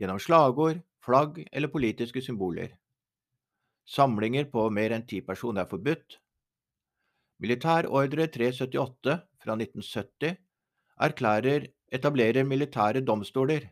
gjennom 0.00 0.20
slagord, 0.22 0.80
flagg 1.04 1.42
eller 1.52 1.68
politiske 1.68 2.22
symboler. 2.24 2.72
Samlinger 3.84 4.46
på 4.52 4.68
mer 4.70 4.94
enn 4.94 5.04
ti 5.06 5.20
personer 5.20 5.66
er 5.66 5.70
forbudt, 5.70 6.19
Militærordre 7.40 8.26
378 8.28 9.12
fra 9.40 9.54
1970 9.56 10.34
erklærer 11.00 11.70
etablerer 11.88 12.44
militære 12.44 13.00
domstoler. 13.00 13.64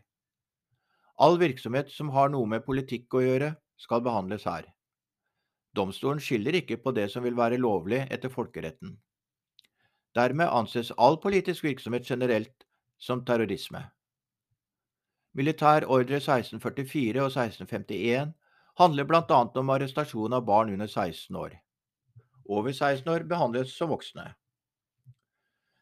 All 1.21 1.37
virksomhet 1.37 1.91
som 1.93 2.09
har 2.15 2.31
noe 2.33 2.49
med 2.49 2.65
politikk 2.65 3.13
å 3.13 3.21
gjøre, 3.21 3.51
skal 3.77 4.01
behandles 4.01 4.47
her. 4.49 4.65
Domstolen 5.77 6.19
skiller 6.19 6.57
ikke 6.57 6.79
på 6.81 6.95
det 6.97 7.05
som 7.13 7.23
vil 7.23 7.37
være 7.37 7.61
lovlig 7.61 8.01
etter 8.09 8.33
folkeretten. 8.33 8.97
Dermed 10.17 10.49
anses 10.49 10.89
all 10.97 11.21
politisk 11.21 11.63
virksomhet 11.63 12.09
generelt 12.09 12.65
som 12.97 13.21
terrorisme. 13.23 13.85
Militær 15.37 15.85
ordre 15.85 16.17
1644 16.17 17.21
og 17.21 17.29
1651 17.29 18.33
handler 18.81 19.05
annet 19.37 19.57
om 19.61 19.69
arrestasjon 19.77 20.33
av 20.33 20.47
barn 20.49 20.73
under 20.73 20.87
16 20.89 21.35
år 21.37 21.59
over 22.49 22.73
16 22.73 23.07
år 23.13 23.25
behandles 23.29 23.75
som 23.77 23.91
voksne. 23.93 24.25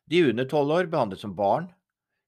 De 0.07 0.23
under 0.29 0.45
12 0.45 0.71
år 0.71 0.89
behandles 0.91 1.23
som 1.23 1.35
barn, 1.35 1.69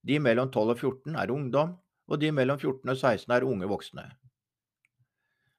de 0.08 0.20
mellom 0.20 0.52
12 0.52 0.74
og 0.74 0.80
14 0.80 1.16
er 1.20 1.32
ungdom, 1.32 1.76
og 2.10 2.20
de 2.20 2.32
mellom 2.32 2.60
14 2.60 2.90
og 2.90 2.98
16 2.98 3.36
er 3.36 3.46
unge 3.48 3.68
voksne. 3.70 4.06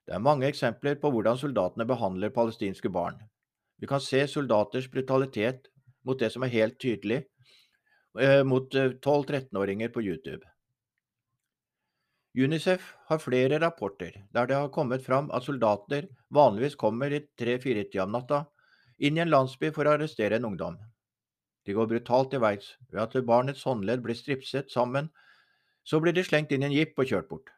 Det 0.09 0.17
er 0.17 0.25
mange 0.25 0.49
eksempler 0.49 0.97
på 1.01 1.11
hvordan 1.13 1.39
soldatene 1.39 1.87
behandler 1.87 2.33
palestinske 2.35 2.91
barn. 2.93 3.21
Vi 3.81 3.89
kan 3.89 4.01
se 4.03 4.25
soldaters 4.29 4.89
brutalitet 4.91 5.69
mot 6.05 6.19
det 6.19 6.33
som 6.33 6.43
er 6.45 6.53
helt 6.53 6.81
tydelig, 6.81 7.23
eh, 8.19 8.43
mot 8.45 8.73
12-13-åringer 8.73 9.89
eh, 9.89 9.93
på 9.93 10.03
YouTube. 10.03 10.43
UNICEF 12.35 12.95
har 13.09 13.19
flere 13.19 13.59
rapporter 13.59 14.21
der 14.31 14.47
det 14.47 14.55
har 14.55 14.69
kommet 14.71 15.03
fram 15.03 15.31
at 15.35 15.43
soldater 15.43 16.07
vanligvis 16.31 16.77
kommer 16.79 17.11
i 17.11 17.25
tre-fire-tida 17.39 18.05
om 18.05 18.13
natta 18.15 18.45
inn 19.01 19.17
i 19.17 19.23
en 19.25 19.33
landsby 19.33 19.73
for 19.75 19.89
å 19.89 19.97
arrestere 19.97 20.37
en 20.37 20.49
ungdom. 20.51 20.77
De 21.67 21.77
går 21.77 21.89
brutalt 21.91 22.31
til 22.33 22.43
verks 22.45 22.75
ved 22.91 23.03
at 23.03 23.27
barnets 23.29 23.65
håndledd 23.69 24.05
blir 24.05 24.19
stripset 24.19 24.73
sammen, 24.73 25.11
så 25.85 26.01
blir 26.01 26.17
de 26.17 26.25
slengt 26.25 26.53
inn 26.53 26.65
i 26.65 26.69
en 26.69 26.77
jeep 26.77 26.99
og 27.01 27.09
kjørt 27.09 27.29
bort. 27.29 27.53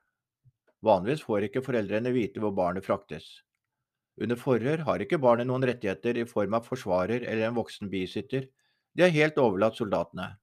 Vanligvis 0.83 1.23
får 1.27 1.49
ikke 1.49 1.63
foreldrene 1.67 2.13
vite 2.15 2.43
hvor 2.43 2.55
barnet 2.55 2.87
fraktes. 2.87 3.27
Under 4.21 4.37
forhør 4.37 4.83
har 4.87 5.03
ikke 5.03 5.21
barnet 5.23 5.49
noen 5.49 5.65
rettigheter 5.67 6.19
i 6.21 6.29
form 6.29 6.55
av 6.59 6.67
forsvarer 6.69 7.23
eller 7.23 7.49
en 7.49 7.59
voksen 7.59 7.91
bisitter, 7.91 8.49
de 8.95 9.07
har 9.07 9.15
helt 9.15 9.39
overlatt 9.41 9.79
soldatene. 9.79 10.35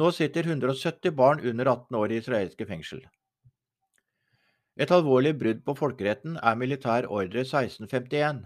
Nå 0.00 0.08
sitter 0.16 0.46
170 0.48 1.12
barn 1.12 1.42
under 1.44 1.68
18 1.68 1.98
år 1.98 2.12
i 2.12 2.20
israelske 2.22 2.66
fengsel. 2.66 3.02
Et 4.80 4.94
alvorlig 4.96 5.34
brudd 5.36 5.60
på 5.66 5.74
folkeretten 5.76 6.38
er 6.40 6.56
militær 6.56 7.10
ordre 7.12 7.44
1651. 7.44 8.40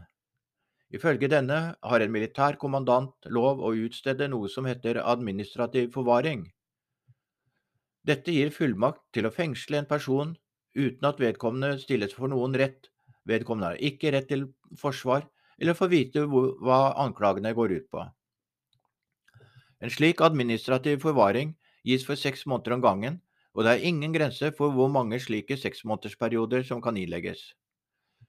Ifølge 0.95 1.29
denne 1.29 1.61
har 1.83 2.03
en 2.03 2.13
militær 2.15 2.57
kommandant 2.63 3.27
lov 3.27 3.63
å 3.65 3.73
utstede 3.75 4.29
noe 4.31 4.49
som 4.53 4.69
heter 4.71 5.01
administrativ 5.03 5.91
forvaring. 5.97 6.45
Dette 8.07 8.31
gir 8.31 8.53
fullmakt 8.55 9.03
til 9.17 9.27
å 9.27 9.35
fengsle 9.35 9.81
en 9.81 9.89
person 9.91 10.37
uten 10.77 11.09
at 11.09 11.19
vedkommende 11.19 11.81
stilles 11.83 12.15
for 12.15 12.31
noen 12.31 12.55
rett. 12.55 12.87
Vedkommende 13.27 13.73
har 13.73 13.83
ikke 13.83 14.13
rett 14.15 14.29
til 14.31 14.47
forsvar 14.79 15.27
eller 15.59 15.75
får 15.75 15.91
vite 15.91 16.23
hva 16.31 16.81
anklagene 17.03 17.55
går 17.57 17.75
ut 17.81 17.91
på. 17.91 18.05
En 19.83 19.93
slik 19.93 20.23
administrativ 20.25 21.03
forvaring 21.03 21.57
gis 21.87 22.07
for 22.07 22.19
seks 22.19 22.47
måneder 22.47 22.77
om 22.77 22.85
gangen, 22.85 23.21
og 23.57 23.65
det 23.65 23.75
er 23.75 23.89
ingen 23.89 24.15
grense 24.15 24.53
for 24.57 24.73
hvor 24.73 24.89
mange 24.93 25.19
slike 25.21 25.57
seksmånedersperioder 25.59 26.63
som 26.69 26.83
kan 26.85 26.97
ilegges. 26.97 27.55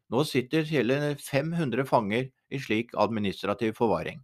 Nå 0.09 0.23
sitter 0.23 0.63
hele 0.69 1.15
500 1.19 1.85
fanger 1.85 2.29
i 2.49 2.59
slik 2.59 2.93
administrativ 2.95 3.75
forvaring. 3.79 4.21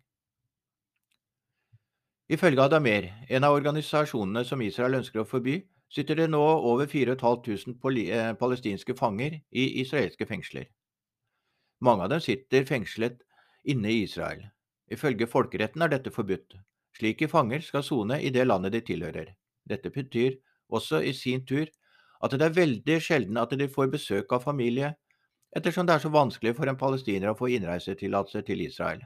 Ifølge 2.31 2.63
Adamer, 2.63 3.09
en 3.29 3.43
av 3.43 3.57
organisasjonene 3.57 4.45
som 4.47 4.61
Israel 4.63 5.01
ønsker 5.01 5.21
å 5.21 5.27
forby, 5.27 5.59
sitter 5.91 6.17
det 6.17 6.29
nå 6.31 6.41
over 6.41 6.87
4500 6.89 8.05
eh, 8.07 8.31
palestinske 8.39 8.95
fanger 8.97 9.35
i 9.51 9.65
israelske 9.83 10.25
fengsler. 10.25 10.69
Mange 11.83 12.07
av 12.07 12.13
dem 12.15 12.23
sitter 12.23 12.65
fengslet 12.65 13.19
inne 13.67 13.91
i 13.91 14.05
Israel. 14.07 14.47
Ifølge 14.89 15.27
folkeretten 15.27 15.83
er 15.83 15.91
dette 15.91 16.13
forbudt, 16.15 16.55
Slike 16.97 17.27
fanger 17.27 17.61
skal 17.65 17.83
sone 17.83 18.19
i 18.21 18.29
det 18.29 18.45
landet 18.45 18.73
de 18.75 18.81
tilhører. 18.85 19.31
Dette 19.65 19.89
betyr 19.89 20.35
også 20.69 21.01
i 21.01 21.13
sin 21.17 21.45
tur 21.45 21.65
at 22.23 22.31
det 22.31 22.45
er 22.45 22.55
veldig 22.55 22.99
sjelden 23.01 23.39
at 23.41 23.55
de 23.57 23.67
får 23.67 23.89
besøk 23.91 24.31
av 24.35 24.45
familie, 24.45 24.93
ettersom 25.55 25.87
det 25.87 25.95
er 25.95 26.03
så 26.03 26.11
vanskelig 26.13 26.55
for 26.57 26.69
en 26.69 26.79
palestiner 26.79 27.31
å 27.31 27.37
få 27.37 27.51
innreisetillatelse 27.53 28.41
til 28.47 28.63
Israel. 28.65 29.03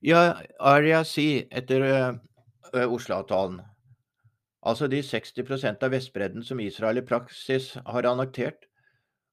I 0.00 0.14
Area 0.16 1.02
C 1.04 1.44
etter 1.52 1.84
uh, 1.84 2.86
Oslo-avtalen, 2.88 3.60
altså 4.64 4.88
de 4.88 5.02
60% 5.04 5.84
av 5.84 5.92
Vestbredden 5.92 6.44
som 6.44 6.60
Israel 6.60 7.02
i 7.02 7.04
praksis 7.04 7.74
har 7.84 8.08
annektert, 8.08 8.64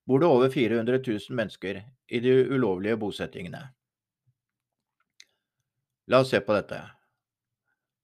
bor 0.08 0.20
det 0.20 0.28
over 0.28 0.52
400 0.52 1.00
000 1.08 1.36
mennesker 1.36 1.82
i 2.12 2.20
de 2.24 2.36
ulovlige 2.52 3.00
bosettingene. 3.00 3.64
La 6.08 6.24
oss 6.24 6.32
se 6.32 6.40
på 6.40 6.56
dette. 6.56 6.80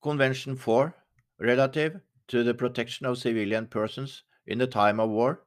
Convention 0.04 0.58
4 0.58 0.92
Relative 1.40 2.00
to 2.28 2.44
the 2.44 2.54
Protection 2.54 3.08
of 3.08 3.18
Civilian 3.18 3.68
Persons 3.68 4.24
in 4.48 4.60
the 4.60 4.68
Time 4.68 5.00
of 5.00 5.10
War, 5.10 5.40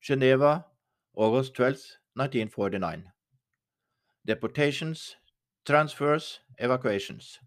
Geneva, 0.00 0.66
August 1.14 1.54
12, 1.54 1.98
1949. 2.14 3.04
Deportations, 4.24 5.16
transfers, 5.64 6.40
evacuations. 6.58 7.38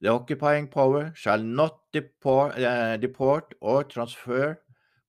The 0.00 0.08
occupying 0.08 0.68
power 0.68 1.12
shall 1.14 1.42
not 1.42 1.78
deport, 1.92 2.58
uh, 2.58 2.96
deport 2.96 3.54
or 3.60 3.84
transfer 3.84 4.60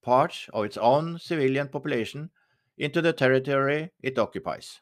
parts 0.03 0.49
of 0.53 0.65
its 0.65 0.77
own 0.77 1.17
civilian 1.17 1.67
population 1.67 2.29
into 2.77 3.01
the 3.01 3.13
territory 3.13 3.91
it 4.01 4.19
occupies. 4.19 4.81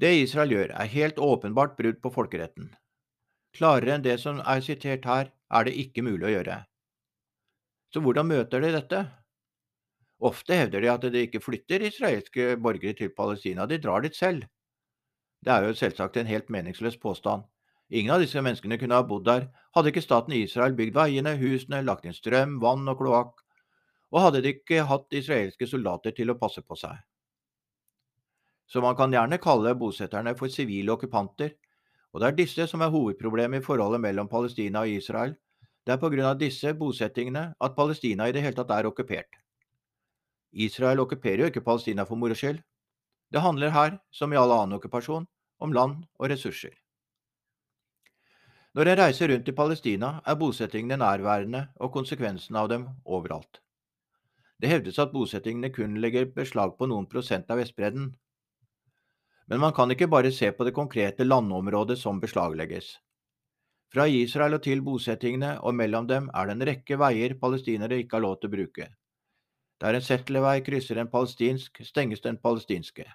Det 0.00 0.22
Israel 0.22 0.50
gjør, 0.50 0.72
er 0.74 0.84
helt 0.84 1.18
åpenbart 1.18 1.76
brudd 1.76 2.02
på 2.02 2.10
folkeretten. 2.10 2.74
Klarere 3.54 3.94
enn 3.94 4.04
det 4.04 4.18
som 4.20 4.40
er 4.42 4.60
sitert 4.60 5.04
her, 5.06 5.30
er 5.50 5.64
det 5.64 5.76
ikke 5.78 6.02
mulig 6.02 6.26
å 6.26 6.32
gjøre. 6.32 6.56
Så 7.94 8.02
hvordan 8.02 8.26
møter 8.26 8.64
de 8.64 8.72
dette? 8.74 9.04
Ofte 10.24 10.58
hevder 10.58 10.82
de 10.82 10.90
at 10.90 11.06
de 11.14 11.22
ikke 11.28 11.42
flytter 11.44 11.86
israelske 11.86 12.56
borgere 12.58 12.96
til 12.98 13.12
Palestina, 13.14 13.68
de 13.70 13.78
drar 13.78 14.02
dit 14.02 14.16
selv. 14.16 14.48
Det 15.44 15.52
er 15.52 15.68
jo 15.68 15.78
selvsagt 15.78 16.16
en 16.18 16.26
helt 16.26 16.50
meningsløs 16.50 16.98
påstand. 16.98 17.46
Ingen 17.94 18.16
av 18.16 18.24
disse 18.24 18.42
menneskene 18.42 18.80
kunne 18.80 18.98
ha 18.98 19.06
bodd 19.06 19.28
der, 19.28 19.48
hadde 19.76 19.92
ikke 19.92 20.02
staten 20.02 20.34
Israel 20.34 20.74
bygd 20.74 20.98
veiene, 20.98 21.36
husene, 21.38 21.84
lagt 21.86 22.08
inn 22.08 22.16
strøm, 22.16 22.58
vann 22.64 22.88
og 22.90 22.98
kloakk, 22.98 23.44
og 24.10 24.22
hadde 24.26 24.42
de 24.42 24.56
ikke 24.56 24.86
hatt 24.90 25.14
israelske 25.14 25.68
soldater 25.70 26.16
til 26.16 26.32
å 26.32 26.40
passe 26.40 26.64
på 26.64 26.78
seg 26.80 26.98
så 28.66 28.80
man 28.80 28.96
kan 28.96 29.12
gjerne 29.12 29.38
kalle 29.42 29.74
bosetterne 29.78 30.34
for 30.38 30.52
sivile 30.52 30.94
okkupanter, 30.94 31.52
og 32.12 32.20
det 32.20 32.28
er 32.28 32.38
disse 32.38 32.66
som 32.70 32.82
er 32.84 32.92
hovedproblemet 32.94 33.62
i 33.62 33.64
forholdet 33.64 34.02
mellom 34.02 34.30
Palestina 34.30 34.84
og 34.84 34.90
Israel. 34.90 35.34
Det 35.84 35.92
er 35.92 36.00
på 36.00 36.08
grunn 36.12 36.28
av 36.30 36.38
disse 36.40 36.72
bosettingene 36.80 37.50
at 37.60 37.74
Palestina 37.76 38.28
i 38.28 38.32
det 38.32 38.42
hele 38.44 38.56
tatt 38.56 38.72
er 38.72 38.88
okkupert. 38.88 39.40
Israel 40.54 41.02
okkuperer 41.02 41.44
jo 41.44 41.50
ikke 41.50 41.64
Palestina 41.66 42.06
for 42.08 42.16
moro 42.16 42.36
skyld. 42.38 42.62
Det 43.32 43.42
handler 43.42 43.74
her, 43.74 43.98
som 44.14 44.32
i 44.32 44.38
all 44.38 44.52
annen 44.54 44.78
okkupasjon, 44.78 45.26
om 45.60 45.74
land 45.74 46.06
og 46.18 46.30
ressurser. 46.30 46.72
Når 48.74 48.90
en 48.90 48.98
reiser 48.98 49.30
rundt 49.30 49.48
i 49.48 49.54
Palestina, 49.54 50.08
er 50.26 50.38
bosettingene 50.38 50.98
nærværende 50.98 51.68
og 51.76 51.92
konsekvensene 51.94 52.58
av 52.58 52.70
dem 52.72 52.88
overalt. 53.04 53.60
Det 54.58 54.70
hevdes 54.70 54.98
at 55.02 55.12
bosettingene 55.12 55.70
kun 55.74 55.98
legger 56.00 56.30
beslag 56.32 56.78
på 56.78 56.88
noen 56.90 57.06
prosent 57.10 57.50
av 57.50 57.60
Vestbredden, 57.60 58.12
men 59.46 59.60
man 59.60 59.74
kan 59.76 59.90
ikke 59.92 60.08
bare 60.08 60.32
se 60.32 60.48
på 60.56 60.64
det 60.64 60.72
konkrete 60.72 61.26
landområdet 61.26 61.98
som 62.00 62.20
beslaglegges. 62.20 62.94
Fra 63.94 64.08
Israel 64.10 64.56
og 64.56 64.64
til 64.64 64.80
bosettingene 64.82 65.52
og 65.62 65.76
mellom 65.78 66.08
dem 66.10 66.24
er 66.34 66.48
det 66.48 66.54
en 66.56 66.66
rekke 66.66 66.96
veier 66.98 67.36
palestinere 67.38 68.00
ikke 68.02 68.16
har 68.16 68.24
lov 68.24 68.40
til 68.40 68.50
å 68.50 68.54
bruke. 68.56 68.88
Der 69.82 69.94
en 69.94 70.02
settlervei 70.02 70.56
krysser 70.66 70.98
en 70.98 71.10
palestinsk, 71.12 71.78
stenges 71.86 72.24
den 72.24 72.40
palestinske. 72.42 73.06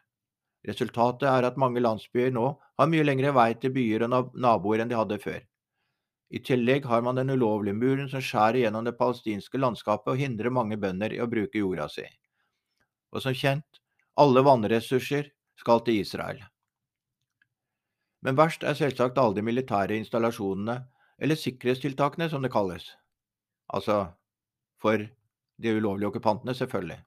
Resultatet 0.68 1.28
er 1.28 1.48
at 1.48 1.60
mange 1.60 1.84
landsbyer 1.84 2.32
nå 2.32 2.46
har 2.80 2.92
mye 2.92 3.04
lengre 3.04 3.34
vei 3.36 3.50
til 3.60 3.74
byer 3.76 4.06
og 4.08 4.32
naboer 4.40 4.84
enn 4.84 4.92
de 4.92 4.96
hadde 5.00 5.20
før. 5.20 5.42
I 6.32 6.40
tillegg 6.46 6.88
har 6.88 7.04
man 7.04 7.20
den 7.20 7.34
ulovlige 7.34 7.76
muren 7.76 8.08
som 8.12 8.24
skjærer 8.24 8.62
gjennom 8.64 8.88
det 8.88 8.96
palestinske 9.00 9.60
landskapet 9.60 10.14
og 10.14 10.22
hindrer 10.22 10.54
mange 10.54 10.78
bønder 10.80 11.16
i 11.16 11.20
å 11.20 11.28
bruke 11.28 11.60
jorda 11.60 11.90
si. 11.92 12.06
Og 13.12 13.24
som 13.26 13.36
kjent, 13.36 13.82
alle 14.16 14.46
vannressurser 14.48 15.32
skal 15.60 15.84
til 15.84 16.04
Israel. 16.06 16.40
Men 18.22 18.38
verst 18.40 18.64
er 18.68 18.76
selvsagt 18.76 19.18
alle 19.18 19.38
de 19.38 19.46
militære 19.46 19.96
installasjonene, 20.00 20.82
eller 21.20 21.40
sikkerhetstiltakene 21.40 22.30
som 22.32 22.44
det 22.44 22.52
kalles. 22.52 22.86
Altså 23.74 24.12
for 24.80 25.06
de 25.60 25.76
ulovlige 25.76 26.08
okkupantene, 26.08 26.56
selvfølgelig. 26.56 27.00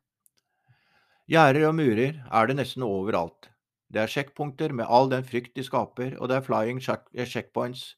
Gjerder 1.33 1.69
og 1.69 1.75
murer 1.79 2.21
er 2.21 2.47
det 2.49 2.57
nesten 2.59 2.85
overalt. 2.85 3.49
Det 3.93 4.03
er 4.03 4.11
sjekkpunkter 4.11 4.73
med 4.77 4.89
all 4.89 5.11
den 5.13 5.25
frykt 5.25 5.57
de 5.57 5.65
skaper, 5.65 6.17
og 6.19 6.29
det 6.29 6.39
er 6.39 6.47
flying 6.47 6.81
checkpoints 6.81 7.93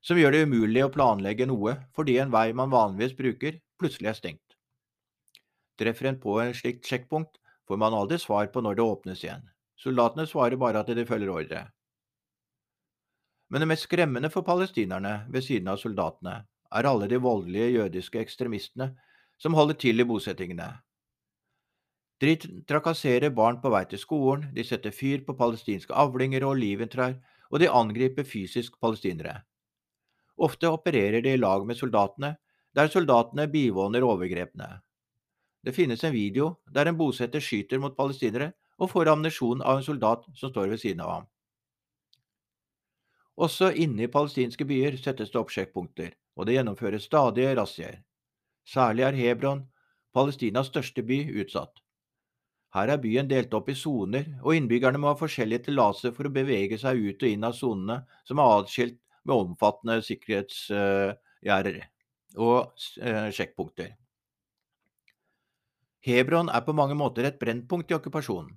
som 0.00 0.18
gjør 0.18 0.32
det 0.34 0.46
umulig 0.48 0.82
å 0.84 0.92
planlegge 0.92 1.46
noe 1.48 1.76
fordi 1.96 2.16
en 2.22 2.32
vei 2.32 2.50
man 2.56 2.72
vanligvis 2.72 3.16
bruker, 3.18 3.58
plutselig 3.80 4.10
er 4.10 4.18
stengt. 4.18 4.56
Treffer 5.80 6.10
en 6.10 6.20
på 6.20 6.38
en 6.42 6.54
slikt 6.56 6.88
sjekkpunkt, 6.88 7.38
får 7.68 7.78
man 7.80 7.94
aldri 7.96 8.18
svar 8.20 8.48
på 8.52 8.62
når 8.64 8.78
det 8.78 8.86
åpnes 8.86 9.24
igjen. 9.24 9.44
Soldatene 9.80 10.26
svarer 10.28 10.60
bare 10.60 10.82
at 10.82 10.90
de 10.92 11.06
følger 11.08 11.32
ordre. 11.32 11.60
Men 13.50 13.62
det 13.62 13.68
mest 13.72 13.88
skremmende 13.88 14.30
for 14.30 14.46
palestinerne, 14.46 15.26
ved 15.28 15.42
siden 15.42 15.68
av 15.72 15.80
soldatene, 15.82 16.44
er 16.70 16.86
alle 16.86 17.08
de 17.10 17.18
voldelige 17.18 17.72
jødiske 17.74 18.20
ekstremistene 18.22 18.92
som 19.40 19.56
holder 19.58 19.78
til 19.80 20.00
i 20.00 20.06
bosettingene. 20.06 20.68
De 22.20 22.36
trakasserer 22.68 23.32
barn 23.34 23.58
på 23.62 23.72
vei 23.72 23.86
til 23.88 23.98
skolen, 23.98 24.50
de 24.54 24.64
setter 24.64 24.92
fyr 24.94 25.24
på 25.26 25.34
palestinske 25.38 25.96
avlinger 25.96 26.44
og 26.44 26.58
oliventrær, 26.58 27.16
og 27.50 27.62
de 27.62 27.70
angriper 27.72 28.28
fysisk 28.28 28.76
palestinere. 28.80 29.40
Ofte 30.38 30.70
opererer 30.70 31.24
de 31.24 31.34
i 31.34 31.40
lag 31.40 31.66
med 31.66 31.80
soldatene, 31.80 32.36
der 32.76 32.92
soldatene 32.92 33.48
bivåner 33.50 34.04
overgrepene. 34.06 34.68
Det 35.64 35.74
finnes 35.74 36.04
en 36.04 36.14
video 36.14 36.54
der 36.70 36.88
en 36.88 36.96
bosetter 36.96 37.42
skyter 37.42 37.80
mot 37.82 37.96
palestinere 37.96 38.52
og 38.78 38.92
får 38.92 39.10
ammunisjon 39.12 39.64
av 39.64 39.80
en 39.80 39.84
soldat 39.84 40.24
som 40.36 40.52
står 40.52 40.70
ved 40.72 40.80
siden 40.84 41.02
av 41.04 41.10
ham. 41.16 41.26
Også 43.36 43.70
inne 43.72 44.04
i 44.04 44.10
palestinske 44.10 44.66
byer 44.68 44.96
settes 45.00 45.30
det 45.30 45.38
opp 45.40 45.52
sjekkpunkter, 45.54 46.14
og 46.36 46.46
det 46.46 46.56
gjennomføres 46.56 47.06
stadige 47.08 47.54
razziaer. 47.56 48.00
Særlig 48.66 49.06
er 49.06 49.18
Hebron, 49.18 49.62
Palestinas 50.14 50.68
største 50.70 51.02
by, 51.06 51.22
utsatt. 51.42 51.80
Her 52.74 52.92
er 52.94 53.02
byen 53.02 53.30
delt 53.30 53.54
opp 53.54 53.70
i 53.70 53.74
soner, 53.74 54.26
og 54.44 54.54
innbyggerne 54.54 54.98
må 55.00 55.10
ha 55.10 55.18
forskjellige 55.18 55.66
tillatelser 55.70 56.14
for 56.14 56.28
å 56.28 56.34
bevege 56.34 56.78
seg 56.78 57.00
ut 57.02 57.22
og 57.24 57.32
inn 57.32 57.46
av 57.46 57.56
sonene, 57.58 57.96
som 58.28 58.38
er 58.38 58.58
atskilt 58.60 59.00
med 59.24 59.34
omfattende 59.36 59.98
sikkerhetsgjerder 60.06 61.80
og 62.38 62.70
eh, 63.02 63.26
sjekkpunkter. 63.34 63.96
Hebron 66.06 66.48
er 66.48 66.62
på 66.64 66.72
mange 66.72 66.96
måter 66.96 67.26
et 67.26 67.40
brennpunkt 67.40 67.90
i 67.90 67.96
okkupasjonen. 67.98 68.54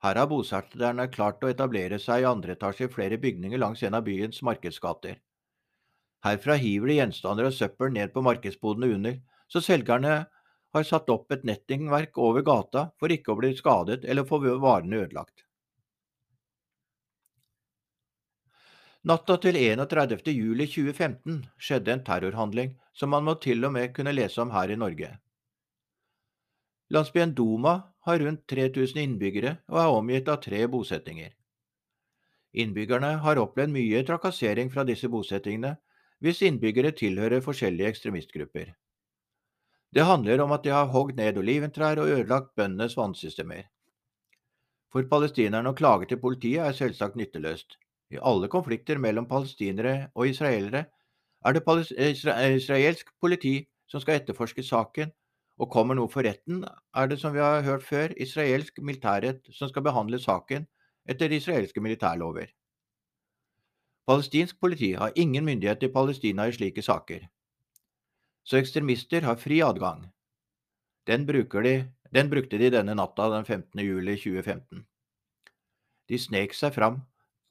Her 0.00 0.16
har 0.16 0.28
bosetterne 0.30 1.06
klart 1.12 1.42
å 1.44 1.50
etablere 1.52 1.98
seg 2.00 2.22
i 2.22 2.28
andre 2.28 2.54
etasje 2.56 2.88
i 2.88 2.92
flere 2.92 3.18
bygninger 3.20 3.60
langs 3.60 3.82
en 3.84 3.98
av 3.98 4.06
byens 4.06 4.40
markedsgater. 4.46 5.18
Herfra 6.24 6.56
hiver 6.60 6.88
de 6.88 6.96
gjenstander 7.00 7.48
og 7.48 7.56
søppel 7.56 7.92
ned 7.92 8.12
på 8.14 8.24
markedsbodene 8.24 8.94
under, 8.96 9.20
så 9.48 9.60
selgerne 9.64 10.14
har 10.72 10.86
satt 10.86 11.10
opp 11.12 11.32
et 11.32 11.44
nettingverk 11.44 12.18
over 12.18 12.44
gata 12.46 12.88
for 13.00 13.12
ikke 13.12 13.34
å 13.34 13.38
bli 13.40 13.52
skadet 13.58 14.04
eller 14.04 14.28
få 14.28 14.40
varene 14.40 15.04
ødelagt. 15.04 15.44
Natta 19.04 19.38
til 19.40 19.56
31. 19.56 20.28
juli 20.28 20.66
2015 20.68 21.40
skjedde 21.56 21.92
en 21.92 22.04
terrorhandling 22.04 22.74
som 22.92 23.12
man 23.12 23.24
må 23.24 23.38
til 23.40 23.64
og 23.64 23.72
med 23.72 23.94
kunne 23.96 24.12
lese 24.12 24.42
om 24.42 24.52
her 24.52 24.68
i 24.68 24.76
Norge. 24.76 25.14
Landsbyen 26.92 27.32
Doma 27.32 27.78
har 28.06 28.18
rundt 28.18 28.46
3000 28.48 29.02
innbyggere 29.02 29.56
og 29.68 29.78
er 29.82 29.94
omgitt 29.98 30.28
av 30.28 30.40
tre 30.44 30.64
bosettinger. 30.72 31.32
Innbyggerne 32.52 33.14
har 33.24 33.38
opplevd 33.38 33.74
mye 33.74 34.02
trakassering 34.06 34.70
fra 34.72 34.84
disse 34.88 35.08
bosettingene 35.08 35.76
hvis 36.20 36.42
innbyggere 36.44 36.92
tilhører 36.96 37.44
forskjellige 37.44 37.92
ekstremistgrupper. 37.94 38.72
Det 39.94 40.06
handler 40.06 40.42
om 40.44 40.52
at 40.54 40.64
de 40.64 40.72
har 40.74 40.90
hogd 40.94 41.16
ned 41.18 41.38
oliventrær 41.38 42.00
og 42.02 42.10
ødelagt 42.14 42.54
bøndenes 42.56 42.96
vannsystemer. 42.96 43.64
For 44.90 45.06
palestinerne 45.10 45.70
å 45.70 45.76
klage 45.78 46.10
til 46.10 46.20
politiet 46.22 46.66
er 46.66 46.76
selvsagt 46.76 47.18
nytteløst. 47.18 47.76
I 48.10 48.18
alle 48.26 48.48
konflikter 48.50 48.98
mellom 48.98 49.28
palestinere 49.30 50.10
og 50.14 50.30
israelere 50.30 50.84
er 51.46 51.56
det 51.56 51.62
israelsk 52.58 53.12
politi 53.20 53.54
som 53.86 54.02
skal 54.02 54.18
etterforske 54.18 54.62
saken 54.66 55.12
og 55.60 55.68
kommer 55.72 55.98
noe 55.98 56.08
for 56.08 56.24
retten, 56.24 56.62
er 56.96 57.10
det 57.10 57.18
som 57.20 57.34
vi 57.34 57.42
har 57.44 57.66
hørt 57.66 57.84
før, 57.84 58.14
israelsk 58.16 58.80
militærrett 58.80 59.50
som 59.52 59.68
skal 59.68 59.84
behandle 59.84 60.20
saken 60.22 60.64
etter 61.10 61.32
israelske 61.36 61.82
militærlover. 61.84 62.48
Palestinsk 64.08 64.56
politi 64.60 64.94
har 64.96 65.12
ingen 65.16 65.44
myndighet 65.44 65.84
i 65.84 65.92
Palestina 65.92 66.48
i 66.48 66.56
slike 66.56 66.82
saker, 66.82 67.28
så 68.44 68.56
ekstremister 68.56 69.22
har 69.22 69.36
fri 69.36 69.60
adgang. 69.62 70.08
Den, 71.06 71.26
de, 71.26 71.74
den 72.14 72.30
brukte 72.30 72.58
de 72.58 72.70
denne 72.70 72.94
natta 72.94 73.28
den 73.30 73.44
15. 73.44 73.80
juli 73.80 74.16
2015. 74.16 74.86
De 76.08 76.18
snek 76.18 76.54
seg 76.54 76.74
fram 76.74 77.02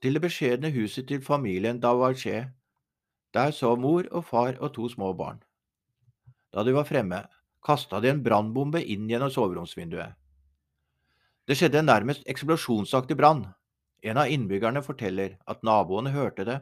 til 0.02 0.16
det 0.18 0.24
beskjedne 0.24 0.72
huset 0.76 1.08
til 1.08 1.22
familien 1.24 1.80
Dawache. 1.80 2.50
Der 3.34 3.52
så 3.52 3.76
mor 3.76 4.04
og 4.12 4.26
far 4.26 4.58
og 4.60 4.74
to 4.74 4.90
små 4.90 5.14
barn. 5.14 5.44
Da 6.54 6.64
de 6.64 6.74
var 6.74 6.84
fremme, 6.84 7.24
kasta 7.66 8.00
de 8.00 8.12
en 8.14 8.24
brannbombe 8.24 8.82
inn 8.84 9.10
gjennom 9.10 9.32
soveromsvinduet. 9.34 10.16
Det 11.50 11.58
skjedde 11.58 11.82
en 11.82 11.90
nærmest 11.90 12.28
eksplosjonsaktig 12.30 13.18
brann. 13.18 13.48
En 14.06 14.20
av 14.22 14.30
innbyggerne 14.30 14.84
forteller 14.86 15.40
at 15.50 15.64
naboene 15.66 16.14
hørte 16.14 16.46
det 16.46 16.60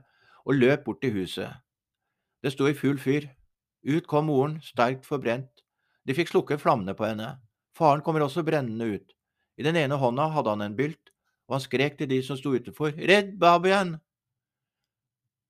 og 0.48 0.56
løp 0.56 0.86
bort 0.86 1.02
til 1.04 1.14
huset. 1.20 1.52
Det 2.42 2.54
sto 2.54 2.70
i 2.70 2.78
full 2.78 3.00
fyr. 3.02 3.28
Ut 3.88 4.08
kom 4.08 4.30
moren, 4.32 4.58
sterkt 4.64 5.06
forbrent. 5.06 5.52
De 6.08 6.16
fikk 6.16 6.32
slukke 6.32 6.58
flammene 6.62 6.96
på 6.96 7.06
henne. 7.06 7.36
Faren 7.76 8.02
kommer 8.02 8.24
også 8.24 8.46
brennende 8.48 8.88
ut. 8.96 9.14
I 9.58 9.66
den 9.68 9.76
ene 9.76 10.00
hånda 10.00 10.30
hadde 10.34 10.54
han 10.54 10.64
en 10.64 10.78
bylt, 10.78 11.12
og 11.48 11.58
han 11.58 11.64
skrek 11.64 11.98
til 12.00 12.10
de 12.10 12.22
som 12.24 12.40
sto 12.40 12.54
utenfor, 12.56 12.96
Redd 12.96 13.36
babyen! 13.42 13.98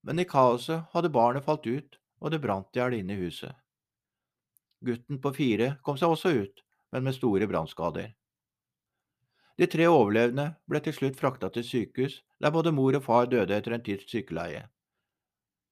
Men 0.03 0.19
i 0.21 0.27
kaoset 0.27 0.87
hadde 0.93 1.11
barnet 1.13 1.45
falt 1.45 1.67
ut, 1.67 1.97
og 2.21 2.31
det 2.31 2.41
brant 2.41 2.73
i 2.73 2.79
hjel 2.79 2.97
inne 2.99 3.17
i 3.17 3.25
huset. 3.27 3.53
Gutten 4.85 5.21
på 5.21 5.33
fire 5.33 5.73
kom 5.81 5.97
seg 5.97 6.13
også 6.13 6.33
ut, 6.37 6.63
men 6.93 7.07
med 7.07 7.15
store 7.17 7.47
brannskader. 7.49 8.13
De 9.57 9.65
tre 9.65 9.87
overlevende 9.89 10.51
ble 10.69 10.81
til 10.85 10.93
slutt 10.93 11.17
frakta 11.17 11.49
til 11.53 11.65
sykehus, 11.65 12.19
der 12.37 12.53
både 12.53 12.73
mor 12.75 12.93
og 12.93 13.05
far 13.07 13.25
døde 13.31 13.55
etter 13.57 13.73
en 13.73 13.83
tids 13.83 14.05
sykeleie. 14.11 14.67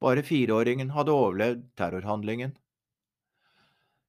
Bare 0.01 0.25
fireåringen 0.25 0.89
hadde 0.95 1.13
overlevd 1.13 1.67
terrorhandlingen. 1.77 2.55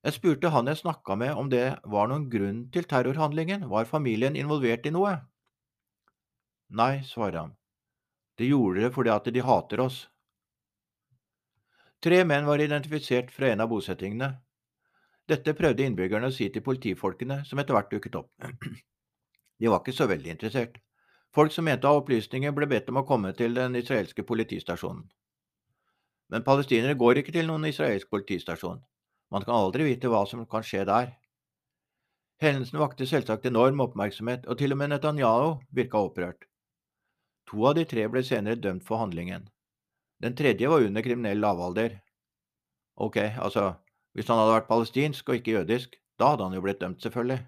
Jeg 0.07 0.17
spurte 0.17 0.51
han 0.55 0.71
jeg 0.71 0.81
snakka 0.81 1.17
med 1.19 1.35
om 1.37 1.51
det 1.53 1.67
var 1.85 2.09
noen 2.09 2.29
grunn 2.33 2.65
til 2.73 2.89
terrorhandlingen, 2.89 3.69
var 3.69 3.91
familien 3.91 4.37
involvert 4.39 4.87
i 4.87 4.95
noe? 4.95 5.15
Nei, 6.81 7.03
svarer 7.05 7.41
han. 7.43 7.55
De 8.39 8.49
gjorde 8.49 8.87
det 8.87 8.93
fordi 8.95 9.13
at 9.13 9.29
de 9.35 9.45
hater 9.45 9.83
oss. 9.85 10.07
Tre 12.01 12.23
menn 12.29 12.47
var 12.49 12.63
identifisert 12.63 13.33
fra 13.35 13.51
en 13.51 13.65
av 13.65 13.71
bosettingene. 13.73 14.35
Dette 15.27 15.57
prøvde 15.59 15.83
innbyggerne 15.83 16.31
å 16.31 16.35
si 16.35 16.47
til 16.55 16.63
politifolkene, 16.63 17.41
som 17.45 17.59
etter 17.59 17.75
hvert 17.75 17.91
dukket 17.91 18.19
opp. 18.19 18.31
De 19.59 19.71
var 19.73 19.83
ikke 19.83 19.97
så 19.97 20.07
veldig 20.07 20.31
interessert. 20.37 20.79
Folk 21.35 21.53
som 21.53 21.67
mente 21.67 21.89
å 21.89 21.95
ha 21.95 22.01
opplysninger, 22.01 22.53
ble 22.55 22.69
bedt 22.71 22.91
om 22.93 23.01
å 23.03 23.07
komme 23.09 23.33
til 23.37 23.57
den 23.57 23.77
israelske 23.77 24.25
politistasjonen. 24.29 25.05
Men 26.33 26.45
palestinere 26.47 26.97
går 26.99 27.21
ikke 27.21 27.35
til 27.35 27.47
noen 27.51 27.69
israelsk 27.69 28.11
politistasjon. 28.11 28.81
Man 29.31 29.45
kan 29.47 29.55
aldri 29.59 29.87
vite 29.87 30.11
hva 30.11 30.25
som 30.27 30.45
kan 30.51 30.65
skje 30.67 30.85
der. 30.87 31.13
Hendelsen 32.43 32.81
vakte 32.81 33.07
selvsagt 33.09 33.47
enorm 33.49 33.81
oppmerksomhet, 33.83 34.47
og 34.47 34.59
til 34.61 34.75
og 34.75 34.81
med 34.81 34.93
Netanyahu 34.93 35.57
virka 35.75 36.03
opprørt. 36.03 36.47
To 37.51 37.67
av 37.71 37.77
de 37.79 37.87
tre 37.89 38.07
ble 38.11 38.23
senere 38.27 38.59
dømt 38.61 38.85
for 38.87 39.01
handlingen. 39.01 39.47
Den 40.23 40.35
tredje 40.37 40.69
var 40.71 40.85
under 40.85 41.05
kriminell 41.05 41.41
lavalder. 41.41 42.01
Ok, 42.97 43.19
altså, 43.23 43.77
hvis 44.17 44.31
han 44.33 44.41
hadde 44.41 44.55
vært 44.55 44.71
palestinsk 44.71 45.29
og 45.29 45.39
ikke 45.39 45.59
jødisk, 45.59 45.99
da 46.17 46.33
hadde 46.33 46.47
han 46.49 46.57
jo 46.57 46.63
blitt 46.65 46.81
dømt, 46.81 47.03
selvfølgelig. 47.05 47.43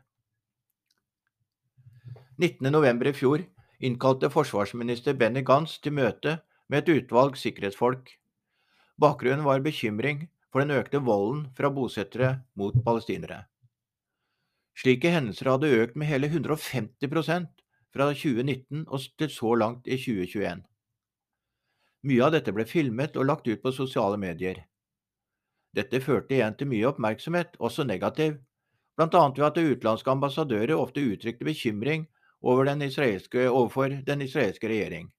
19.11. 2.38 3.08
i 3.08 3.14
fjor 3.16 3.44
innkalte 3.88 4.28
forsvarsminister 4.30 5.16
Benny 5.16 5.40
Gantz 5.46 5.78
til 5.80 5.96
møte 5.96 6.38
med 6.68 6.84
et 6.84 7.00
utvalg 7.00 7.38
sikkerhetsfolk. 7.40 8.12
Bakgrunnen 9.00 9.46
var 9.46 9.64
bekymring 9.64 10.26
for 10.52 10.60
den 10.60 10.76
økte 10.76 11.00
volden 11.00 11.46
fra 11.56 11.70
bosettere 11.72 12.34
mot 12.58 12.76
palestinere. 12.84 13.46
Slike 14.78 15.10
hendelser 15.10 15.50
hadde 15.50 15.72
økt 15.80 15.96
med 15.96 16.12
hele 16.12 16.28
150% 16.28 17.48
fra 17.94 18.12
2019 18.12 18.84
og 18.86 19.06
til 19.18 19.32
så 19.32 19.54
langt 19.58 19.88
i 19.88 19.96
2021. 19.96 20.66
Mye 22.06 22.24
av 22.24 22.34
dette 22.36 22.54
ble 22.54 22.68
filmet 22.68 23.16
og 23.16 23.26
lagt 23.26 23.48
ut 23.48 23.62
på 23.64 23.72
sosiale 23.74 24.20
medier. 24.20 24.66
Dette 25.78 26.00
førte 26.02 26.34
igjen 26.34 26.56
til 26.58 26.70
mye 26.70 26.88
oppmerksomhet, 26.90 27.54
også 27.62 27.86
negativ, 27.86 28.38
annet 28.98 29.38
ved 29.38 29.46
at 29.46 29.58
utenlandske 29.62 30.10
ambassadører 30.10 30.74
ofte 30.74 31.04
uttrykte 31.06 31.46
bekymring 31.46 32.08
over 32.42 32.66
den 32.66 32.82
overfor 32.82 33.94
den 34.06 34.22
israelske 34.22 34.68
regjering. 34.68 35.12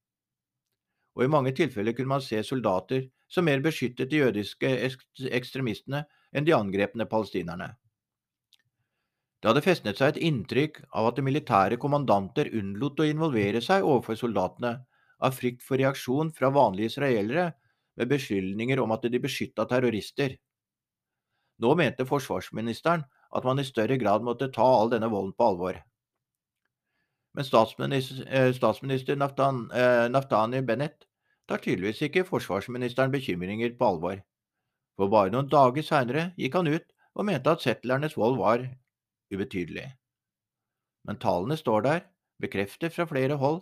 Og 1.15 1.24
i 1.24 1.32
mange 1.32 1.52
tilfeller 1.56 1.95
kunne 1.95 2.12
man 2.12 2.24
se 2.24 2.43
soldater 2.43 3.08
som 3.28 3.45
mer 3.45 3.62
beskyttet 3.63 4.10
de 4.12 4.19
jødiske 4.22 4.69
ekstremistene 5.39 6.04
enn 6.34 6.48
de 6.48 6.56
angrepne 6.56 7.08
palestinerne. 7.10 7.76
Det 9.39 9.48
hadde 9.48 9.63
festnet 9.63 10.00
seg 10.00 10.13
et 10.17 10.24
inntrykk 10.28 10.82
av 10.91 11.10
at 11.10 11.19
de 11.19 11.24
militære 11.24 11.80
kommandanter 11.80 12.52
unnlot 12.60 13.00
å 13.00 13.08
involvere 13.08 13.62
seg 13.63 13.88
overfor 13.88 14.19
soldatene 14.19 14.74
av 15.24 15.36
frykt 15.36 15.63
for 15.63 15.80
reaksjon 15.80 16.34
fra 16.36 16.52
vanlige 16.52 16.91
israelere 16.91 17.54
med 18.00 18.12
beskyldninger 18.12 18.80
om 18.84 18.91
at 18.95 19.08
de 19.08 19.22
beskytta 19.24 19.65
terrorister. 19.67 20.36
Nå 21.60 21.76
mente 21.76 22.08
forsvarsministeren 22.08 23.04
at 23.36 23.45
man 23.45 23.60
i 23.60 23.67
større 23.67 23.98
grad 24.00 24.24
måtte 24.26 24.50
ta 24.54 24.65
all 24.65 24.91
denne 24.91 25.10
volden 25.12 25.36
på 25.38 25.52
alvor. 25.52 25.80
Men 27.36 27.45
statsminister, 27.45 28.26
eh, 28.28 28.54
statsminister 28.54 29.15
Naftan, 29.15 29.72
eh, 29.72 30.10
Naftani 30.10 30.62
Bennett 30.62 31.06
tar 31.48 31.58
tydeligvis 31.58 32.02
ikke 32.02 32.26
forsvarsministeren 32.26 33.12
bekymringer 33.12 33.78
på 33.78 33.86
alvor. 33.86 34.22
For 34.98 35.08
bare 35.08 35.32
noen 35.32 35.50
dager 35.50 35.86
seinere 35.86 36.34
gikk 36.38 36.56
han 36.60 36.67
ut 36.67 36.86
og 37.15 37.26
mente 37.26 37.52
at 37.52 37.62
settlernes 37.63 38.17
vold 38.17 38.38
var 38.38 38.65
ubetydelig. 39.32 39.86
Men 41.06 41.17
tallene 41.17 41.58
står 41.58 41.84
der, 41.84 42.02
bekreftet 42.41 42.93
fra 42.93 43.06
flere 43.06 43.38
hold. 43.38 43.62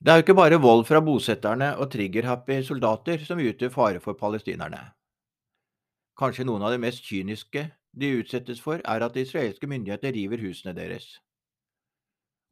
Det 0.00 0.12
er 0.12 0.20
jo 0.20 0.24
ikke 0.26 0.36
bare 0.36 0.60
vold 0.60 0.84
fra 0.86 1.00
bosetterne 1.00 1.72
og 1.80 1.90
triggerhappy 1.90 2.60
soldater 2.62 3.18
som 3.24 3.40
utgjør 3.40 3.72
fare 3.72 4.00
for 4.00 4.14
palestinerne. 4.14 4.95
Kanskje 6.16 6.46
noen 6.48 6.64
av 6.64 6.72
det 6.72 6.80
mest 6.80 7.04
kyniske 7.04 7.66
de 7.92 8.12
utsettes 8.20 8.60
for, 8.60 8.80
er 8.80 9.04
at 9.04 9.16
israelske 9.16 9.68
myndigheter 9.68 10.14
river 10.16 10.40
husene 10.40 10.72
deres. 10.76 11.18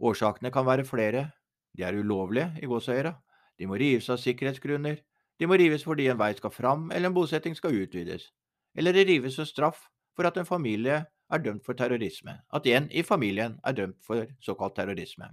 Årsakene 0.00 0.50
kan 0.52 0.66
være 0.66 0.84
flere, 0.84 1.30
de 1.76 1.84
er 1.84 1.96
ulovlige 1.96 2.50
i 2.62 2.68
gåseøyra, 2.70 3.14
De 3.58 3.66
må 3.70 3.78
rives 3.78 4.08
av 4.10 4.18
sikkerhetsgrunner, 4.18 4.98
de 5.38 5.46
må 5.46 5.54
rives 5.58 5.84
fordi 5.86 6.08
en 6.10 6.18
vei 6.18 6.32
skal 6.34 6.50
fram 6.50 6.88
eller 6.90 7.10
en 7.10 7.14
bosetting 7.14 7.54
skal 7.54 7.76
utvides, 7.84 8.32
eller 8.74 8.92
de 8.92 9.04
rives 9.06 9.36
som 9.38 9.46
straff 9.46 9.84
for 10.16 10.26
at 10.26 10.36
en 10.36 10.48
familie 10.48 11.04
er 11.30 11.42
dømt 11.42 11.64
for 11.66 11.78
terrorisme, 11.78 12.34
at 12.52 12.66
en 12.66 12.90
i 12.90 13.02
familien 13.02 13.58
er 13.64 13.76
dømt 13.78 14.00
for 14.02 14.26
såkalt 14.42 14.76
terrorisme. 14.76 15.30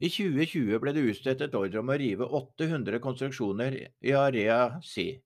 I 0.00 0.08
2020 0.08 0.80
ble 0.80 0.92
det 0.92 1.04
utstedt 1.10 1.44
et 1.44 1.54
ordre 1.54 1.80
om 1.80 1.92
å 1.92 1.98
rive 2.00 2.26
800 2.26 2.98
konstruksjoner 3.04 3.76
i 4.00 4.12
Area 4.12 4.80
C. 4.82 5.22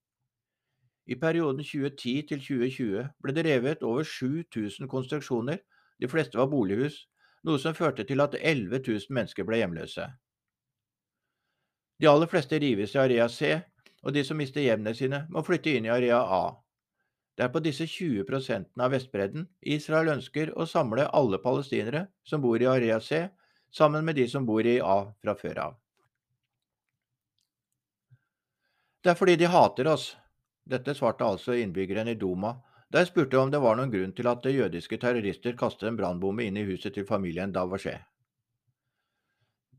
I 1.09 1.17
perioden 1.17 1.65
2010 1.65 2.27
til 2.29 2.41
2020 2.45 3.05
ble 3.25 3.33
det 3.33 3.45
revet 3.47 3.83
over 3.83 4.05
7000 4.05 4.89
konstruksjoner, 4.89 5.63
de 6.01 6.09
fleste 6.09 6.39
var 6.39 6.51
bolighus, 6.53 7.07
noe 7.49 7.59
som 7.59 7.75
førte 7.75 8.05
til 8.05 8.21
at 8.21 8.37
11 8.37 8.83
000 8.85 9.15
mennesker 9.17 9.47
ble 9.49 9.63
hjemløse. 9.63 10.05
De 11.99 12.11
aller 12.11 12.31
fleste 12.31 12.61
rives 12.61 12.95
i 12.95 13.01
Area 13.03 13.27
C, 13.29 13.57
og 14.05 14.15
de 14.15 14.23
som 14.25 14.39
mister 14.39 14.63
hjemmene 14.63 14.95
sine, 14.95 15.25
må 15.33 15.43
flytte 15.43 15.73
inn 15.75 15.89
i 15.89 15.95
Area 15.95 16.21
A. 16.21 16.45
Det 17.39 17.47
er 17.47 17.53
på 17.55 17.63
disse 17.63 17.87
20% 17.87 18.79
av 18.83 18.93
Vestbredden 18.93 19.49
Israel 19.63 20.13
ønsker 20.19 20.53
å 20.59 20.67
samle 20.67 21.09
alle 21.15 21.41
palestinere 21.43 22.09
som 22.27 22.43
bor 22.43 22.61
i 22.61 22.69
Area 22.69 23.01
C, 23.01 23.25
sammen 23.71 24.05
med 24.05 24.19
de 24.19 24.29
som 24.29 24.47
bor 24.47 24.67
i 24.67 24.79
A 24.83 25.01
fra 25.23 25.35
før 25.39 25.61
av. 25.69 25.77
Det 29.03 29.15
er 29.15 29.19
fordi 29.19 29.37
de 29.39 29.49
hater 29.49 29.89
oss. 29.89 30.11
Dette 30.69 30.95
svarte 30.95 31.25
altså 31.25 31.57
innbyggeren 31.57 32.11
i 32.13 32.19
Doma 32.21 32.59
der 32.93 33.05
spurte 33.05 33.37
om 33.41 33.51
det 33.53 33.61
var 33.61 33.77
noen 33.77 33.91
grunn 33.93 34.15
til 34.17 34.29
at 34.31 34.47
jødiske 34.49 34.97
terrorister 35.01 35.57
kastet 35.57 35.91
en 35.91 35.97
brannbombe 35.97 36.45
inn 36.45 36.57
i 36.57 36.65
huset 36.65 36.95
til 36.95 37.05
familien 37.09 37.53
Davashe. 37.53 37.99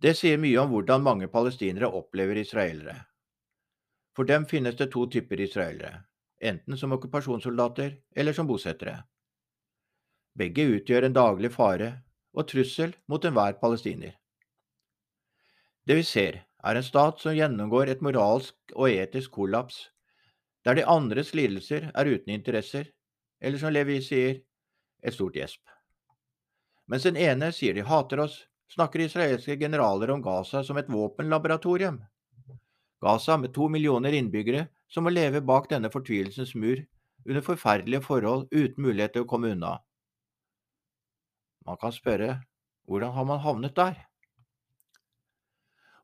Det 0.02 0.14
sier 0.18 0.38
mye 0.38 0.60
om 0.62 0.70
hvordan 0.70 1.02
mange 1.04 1.28
palestinere 1.28 1.90
opplever 1.90 2.38
israelere. 2.38 3.00
For 4.14 4.30
dem 4.30 4.46
finnes 4.46 4.78
det 4.78 4.92
to 4.94 5.08
typer 5.10 5.42
israelere 5.42 6.04
enten 6.40 6.78
som 6.78 6.94
okkupasjonssoldater 6.96 7.98
eller 8.16 8.34
som 8.34 8.48
bosettere. 8.48 9.04
Begge 10.40 10.66
utgjør 10.78 11.08
en 11.08 11.16
daglig 11.16 11.52
fare 11.52 11.92
og 12.34 12.48
trussel 12.48 12.96
mot 13.12 13.26
enhver 13.26 13.58
palestiner. 13.62 14.14
Det 15.88 15.98
vi 15.98 16.04
ser, 16.06 16.44
er 16.64 16.76
en 16.76 16.86
stat 16.86 17.20
som 17.20 17.36
gjennomgår 17.36 17.90
et 17.90 18.04
moralsk 18.06 18.56
og 18.76 18.92
etisk 18.92 19.32
kollaps, 19.32 19.90
der 20.66 20.76
de 20.76 20.86
andres 20.86 21.34
lidelser 21.34 21.90
er 21.94 22.10
uten 22.10 22.34
interesser, 22.34 22.90
eller 23.42 23.62
som 23.62 23.74
Levi 23.74 24.00
sier, 24.04 24.42
et 25.00 25.16
stort 25.16 25.38
gjesp. 25.38 25.62
Mens 26.92 27.06
den 27.08 27.18
ene 27.18 27.52
sier 27.56 27.76
de 27.78 27.86
hater 27.88 28.20
oss, 28.26 28.42
snakker 28.74 29.06
israelske 29.06 29.56
generaler 29.58 30.12
om 30.12 30.22
Gaza 30.22 30.64
som 30.66 30.78
et 30.78 30.90
våpenlaboratorium. 30.92 32.02
Gaza, 33.00 33.38
med 33.38 33.54
to 33.56 33.70
millioner 33.72 34.12
innbyggere, 34.18 34.68
som 34.92 35.06
må 35.08 35.14
leve 35.14 35.42
bak 35.46 35.70
denne 35.72 35.92
fortvilelsens 35.94 36.56
mur 36.56 36.82
under 37.26 37.46
forferdelige 37.46 38.04
forhold 38.04 38.50
uten 38.52 38.84
mulighet 38.84 39.16
til 39.16 39.24
å 39.24 39.30
komme 39.30 39.54
unna. 39.54 39.78
Man 41.68 41.80
kan 41.80 41.94
spørre 41.96 42.40
hvordan 42.90 43.14
har 43.14 43.28
man 43.30 43.44
havnet 43.44 43.76
der? 43.78 44.09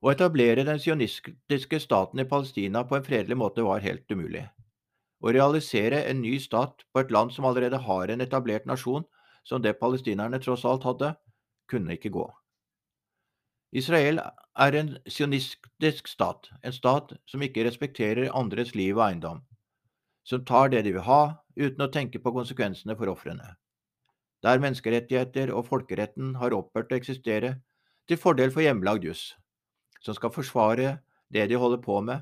Å 0.05 0.11
etablere 0.13 0.61
den 0.67 0.77
sionistiske 0.77 1.79
staten 1.81 2.19
i 2.21 2.27
Palestina 2.29 2.83
på 2.85 2.93
en 2.93 3.05
fredelig 3.05 3.37
måte 3.41 3.63
var 3.65 3.81
helt 3.81 4.11
umulig. 4.13 4.43
Å 5.25 5.31
realisere 5.33 6.03
en 6.05 6.19
ny 6.21 6.35
stat 6.37 6.83
på 6.93 7.01
et 7.01 7.13
land 7.15 7.31
som 7.33 7.47
allerede 7.49 7.79
har 7.81 8.11
en 8.13 8.21
etablert 8.21 8.67
nasjon, 8.69 9.07
som 9.41 9.63
det 9.63 9.79
palestinerne 9.79 10.37
tross 10.43 10.65
alt 10.69 10.85
hadde, 10.85 11.15
kunne 11.65 11.95
ikke 11.97 12.11
gå. 12.13 12.25
Israel 13.73 14.21
er 14.61 14.77
en 14.77 14.91
sionistisk 15.09 16.11
stat, 16.11 16.51
en 16.61 16.75
stat 16.75 17.15
som 17.25 17.41
ikke 17.41 17.65
respekterer 17.65 18.29
andres 18.29 18.75
liv 18.77 18.93
og 18.93 19.07
eiendom, 19.07 19.39
som 20.21 20.45
tar 20.45 20.69
det 20.69 20.83
de 20.85 20.93
vil 20.99 21.07
ha, 21.07 21.21
uten 21.57 21.81
å 21.81 21.89
tenke 21.89 22.21
på 22.21 22.33
konsekvensene 22.35 22.93
for 22.99 23.09
ofrene. 23.09 23.55
Der 24.45 24.61
menneskerettigheter 24.61 25.49
og 25.49 25.65
folkeretten 25.71 26.35
har 26.37 26.53
opphørt 26.53 26.93
å 26.93 26.99
eksistere, 26.99 27.55
til 28.05 28.21
fordel 28.21 28.53
for 28.53 28.61
hjemmelagd 28.61 29.09
juss, 29.09 29.25
som 30.05 30.15
skal 30.17 30.33
forsvare 30.33 30.97
det 31.33 31.47
de 31.49 31.59
holder 31.59 31.81
på 31.81 31.99
med, 32.05 32.21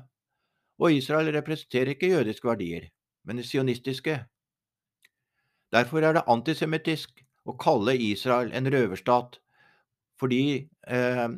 og 0.80 0.92
Israel 0.92 1.30
representerer 1.36 1.92
ikke 1.92 2.10
jødiske 2.10 2.48
verdier, 2.48 2.88
men 3.24 3.42
sionistiske. 3.44 4.18
Derfor 5.72 6.02
er 6.02 6.16
det 6.16 6.26
antisemittisk 6.30 7.20
å 7.44 7.56
kalle 7.60 7.96
Israel 8.00 8.52
en 8.56 8.70
røverstat 8.72 9.40
fordi 10.20 10.70
eh, 10.86 11.28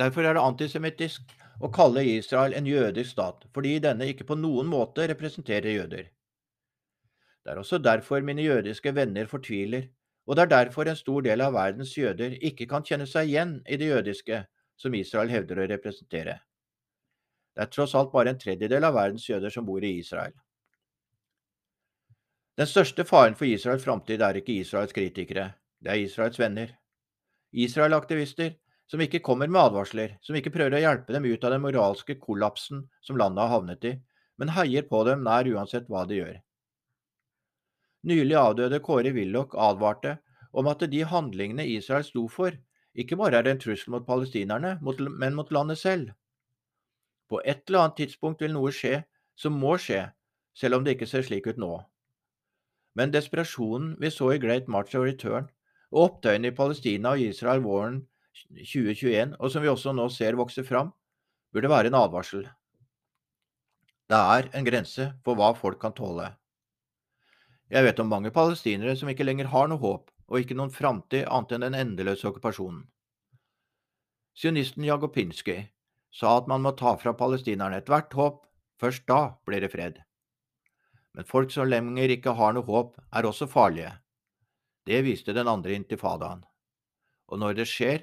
Derfor 0.00 0.24
er 0.24 0.36
det 0.36 0.42
antisemittisk 0.42 1.32
å 1.60 1.68
kalle 1.74 2.02
Israel 2.08 2.54
en 2.56 2.68
jødisk 2.68 3.12
stat, 3.12 3.44
fordi 3.52 3.74
denne 3.84 4.06
ikke 4.08 4.24
på 4.30 4.36
noen 4.38 4.68
måte 4.70 5.04
representerer 5.10 5.74
jøder. 5.74 6.06
Det 7.44 7.52
er 7.52 7.60
også 7.60 7.80
derfor 7.84 8.24
mine 8.24 8.46
jødiske 8.46 8.94
venner 8.96 9.28
fortviler, 9.28 9.90
og 10.30 10.36
det 10.36 10.44
er 10.44 10.50
derfor 10.52 10.86
en 10.86 10.98
stor 10.98 11.24
del 11.26 11.42
av 11.42 11.56
verdens 11.56 11.96
jøder 11.98 12.36
ikke 12.46 12.68
kan 12.70 12.84
kjenne 12.86 13.08
seg 13.10 13.32
igjen 13.32 13.56
i 13.66 13.78
det 13.80 13.88
jødiske 13.88 14.44
som 14.78 14.94
Israel 14.94 15.32
hevder 15.32 15.58
å 15.58 15.66
representere. 15.72 16.36
Det 17.56 17.64
er 17.64 17.72
tross 17.74 17.96
alt 17.98 18.12
bare 18.12 18.30
en 18.30 18.38
tredjedel 18.38 18.86
av 18.86 18.94
verdens 18.94 19.26
jøder 19.26 19.50
som 19.50 19.66
bor 19.66 19.82
i 19.82 19.96
Israel. 19.98 20.36
Den 22.60 22.70
største 22.70 23.02
faren 23.08 23.34
for 23.34 23.50
Israels 23.50 23.82
framtid 23.82 24.22
er 24.22 24.38
ikke 24.38 24.54
Israels 24.62 24.94
kritikere, 24.94 25.48
det 25.82 25.90
er 25.90 26.04
Israels 26.04 26.38
venner. 26.38 26.76
Israel-aktivister 27.50 28.54
som 28.90 29.02
ikke 29.02 29.22
kommer 29.26 29.50
med 29.50 29.60
advarsler, 29.64 30.14
som 30.22 30.38
ikke 30.38 30.52
prøver 30.54 30.78
å 30.78 30.84
hjelpe 30.84 31.14
dem 31.14 31.26
ut 31.26 31.44
av 31.46 31.56
den 31.56 31.62
moralske 31.66 32.14
kollapsen 32.22 32.84
som 33.02 33.18
landet 33.18 33.42
har 33.42 33.52
havnet 33.56 33.86
i, 33.86 33.92
men 34.38 34.54
heier 34.54 34.86
på 34.86 35.02
dem 35.10 35.26
nær 35.26 35.50
uansett 35.50 35.90
hva 35.90 36.06
de 36.06 36.22
gjør. 36.22 36.38
Nylig 38.06 38.36
avdøde 38.36 38.80
Kåre 38.80 39.12
Willoch 39.12 39.52
advarte 39.58 40.16
om 40.56 40.68
at 40.70 40.82
de 40.90 41.02
handlingene 41.04 41.66
Israel 41.68 42.04
sto 42.04 42.26
for, 42.28 42.54
ikke 42.96 43.18
bare 43.20 43.38
er 43.38 43.50
en 43.50 43.60
trussel 43.60 43.92
mot 43.94 44.06
palestinerne, 44.06 44.78
men 44.80 45.36
mot 45.36 45.52
landet 45.52 45.78
selv. 45.78 46.10
På 47.28 47.42
et 47.44 47.62
eller 47.68 47.84
annet 47.84 48.00
tidspunkt 48.00 48.40
vil 48.42 48.54
noe 48.56 48.72
skje 48.74 49.04
som 49.38 49.58
må 49.60 49.76
skje, 49.78 50.08
selv 50.56 50.78
om 50.78 50.84
det 50.84 50.96
ikke 50.96 51.08
ser 51.10 51.22
slik 51.26 51.46
ut 51.46 51.60
nå. 51.60 51.76
Men 52.98 53.12
desperasjonen 53.14 53.94
vi 54.00 54.10
så 54.10 54.32
i 54.34 54.40
Great 54.42 54.66
March 54.68 54.96
of 54.98 55.04
Return, 55.06 55.46
og 55.92 56.02
opptøyene 56.06 56.50
i 56.50 56.56
Palestina 56.56 57.14
og 57.14 57.22
Israel 57.22 57.62
våren 57.62 58.00
2021, 58.56 59.36
og 59.38 59.52
som 59.52 59.62
vi 59.62 59.70
også 59.70 59.94
nå 59.94 60.08
ser 60.10 60.38
vokse 60.40 60.64
fram, 60.66 60.90
burde 61.52 61.70
være 61.70 61.90
en 61.90 62.00
advarsel. 62.00 62.48
Det 64.10 64.18
er 64.18 64.50
en 64.56 64.66
grense 64.66 65.12
for 65.22 65.38
hva 65.38 65.52
folk 65.54 65.78
kan 65.82 65.94
tåle. 65.94 66.32
Jeg 67.70 67.86
vet 67.86 68.00
om 68.02 68.08
mange 68.10 68.32
palestinere 68.34 68.96
som 68.98 69.10
ikke 69.12 69.24
lenger 69.26 69.50
har 69.52 69.68
noe 69.70 69.78
håp 69.78 70.08
og 70.30 70.40
ikke 70.40 70.56
noen 70.58 70.72
framtid 70.74 71.28
annet 71.30 71.52
enn 71.54 71.64
den 71.68 71.78
endeløse 71.78 72.26
okkupasjonen. 72.26 72.82
Sionisten 74.34 74.86
Jagopinski 74.86 75.56
sa 76.14 76.36
at 76.40 76.48
man 76.50 76.64
må 76.64 76.72
ta 76.78 76.96
fra 76.98 77.12
palestinerne 77.14 77.78
ethvert 77.78 78.14
håp, 78.18 78.42
først 78.80 79.06
da 79.06 79.36
blir 79.46 79.62
det 79.62 79.70
fred. 79.70 80.00
Men 81.14 81.26
folk 81.26 81.50
som 81.54 81.68
lenger 81.70 82.14
ikke 82.14 82.34
har 82.38 82.54
noe 82.54 82.66
håp, 82.66 82.96
er 83.14 83.26
også 83.26 83.46
farlige. 83.50 83.92
Det 84.86 85.02
viste 85.06 85.34
den 85.36 85.50
andre 85.50 85.74
intifadaen. 85.78 86.42
Og 87.30 87.38
når 87.38 87.58
det 87.60 87.68
skjer, 87.70 88.02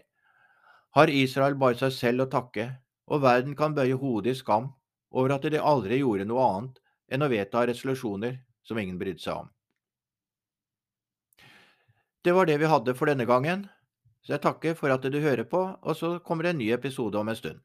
har 0.95 1.11
Israel 1.11 1.55
bare 1.59 1.79
seg 1.79 1.95
selv 1.95 2.27
å 2.27 2.31
takke, 2.31 2.69
og 3.07 3.23
verden 3.23 3.55
kan 3.55 3.75
bøye 3.75 3.99
hodet 3.99 4.35
i 4.35 4.39
skam 4.39 4.71
over 5.11 5.35
at 5.35 5.47
de 5.47 5.59
aldri 5.59 5.99
gjorde 5.99 6.27
noe 6.27 6.47
annet 6.55 6.81
enn 7.11 7.23
å 7.23 7.31
vedta 7.31 7.65
resolusjoner 7.67 8.39
som 8.67 8.79
ingen 8.79 8.99
brydde 8.99 9.23
seg 9.23 9.43
om. 9.43 9.51
Det 12.27 12.33
var 12.35 12.45
det 12.45 12.57
vi 12.59 12.67
hadde 12.67 12.91
for 12.91 13.07
denne 13.07 13.23
gangen, 13.23 13.61
så 14.19 14.33
jeg 14.33 14.41
takker 14.43 14.73
for 14.75 14.91
at 14.91 15.05
du 15.07 15.15
hører 15.23 15.45
på, 15.47 15.61
og 15.79 15.95
så 15.95 16.09
kommer 16.19 16.43
det 16.43 16.49
en 16.51 16.57
ny 16.59 16.65
episode 16.75 17.15
om 17.15 17.29
en 17.31 17.37
stund. 17.39 17.61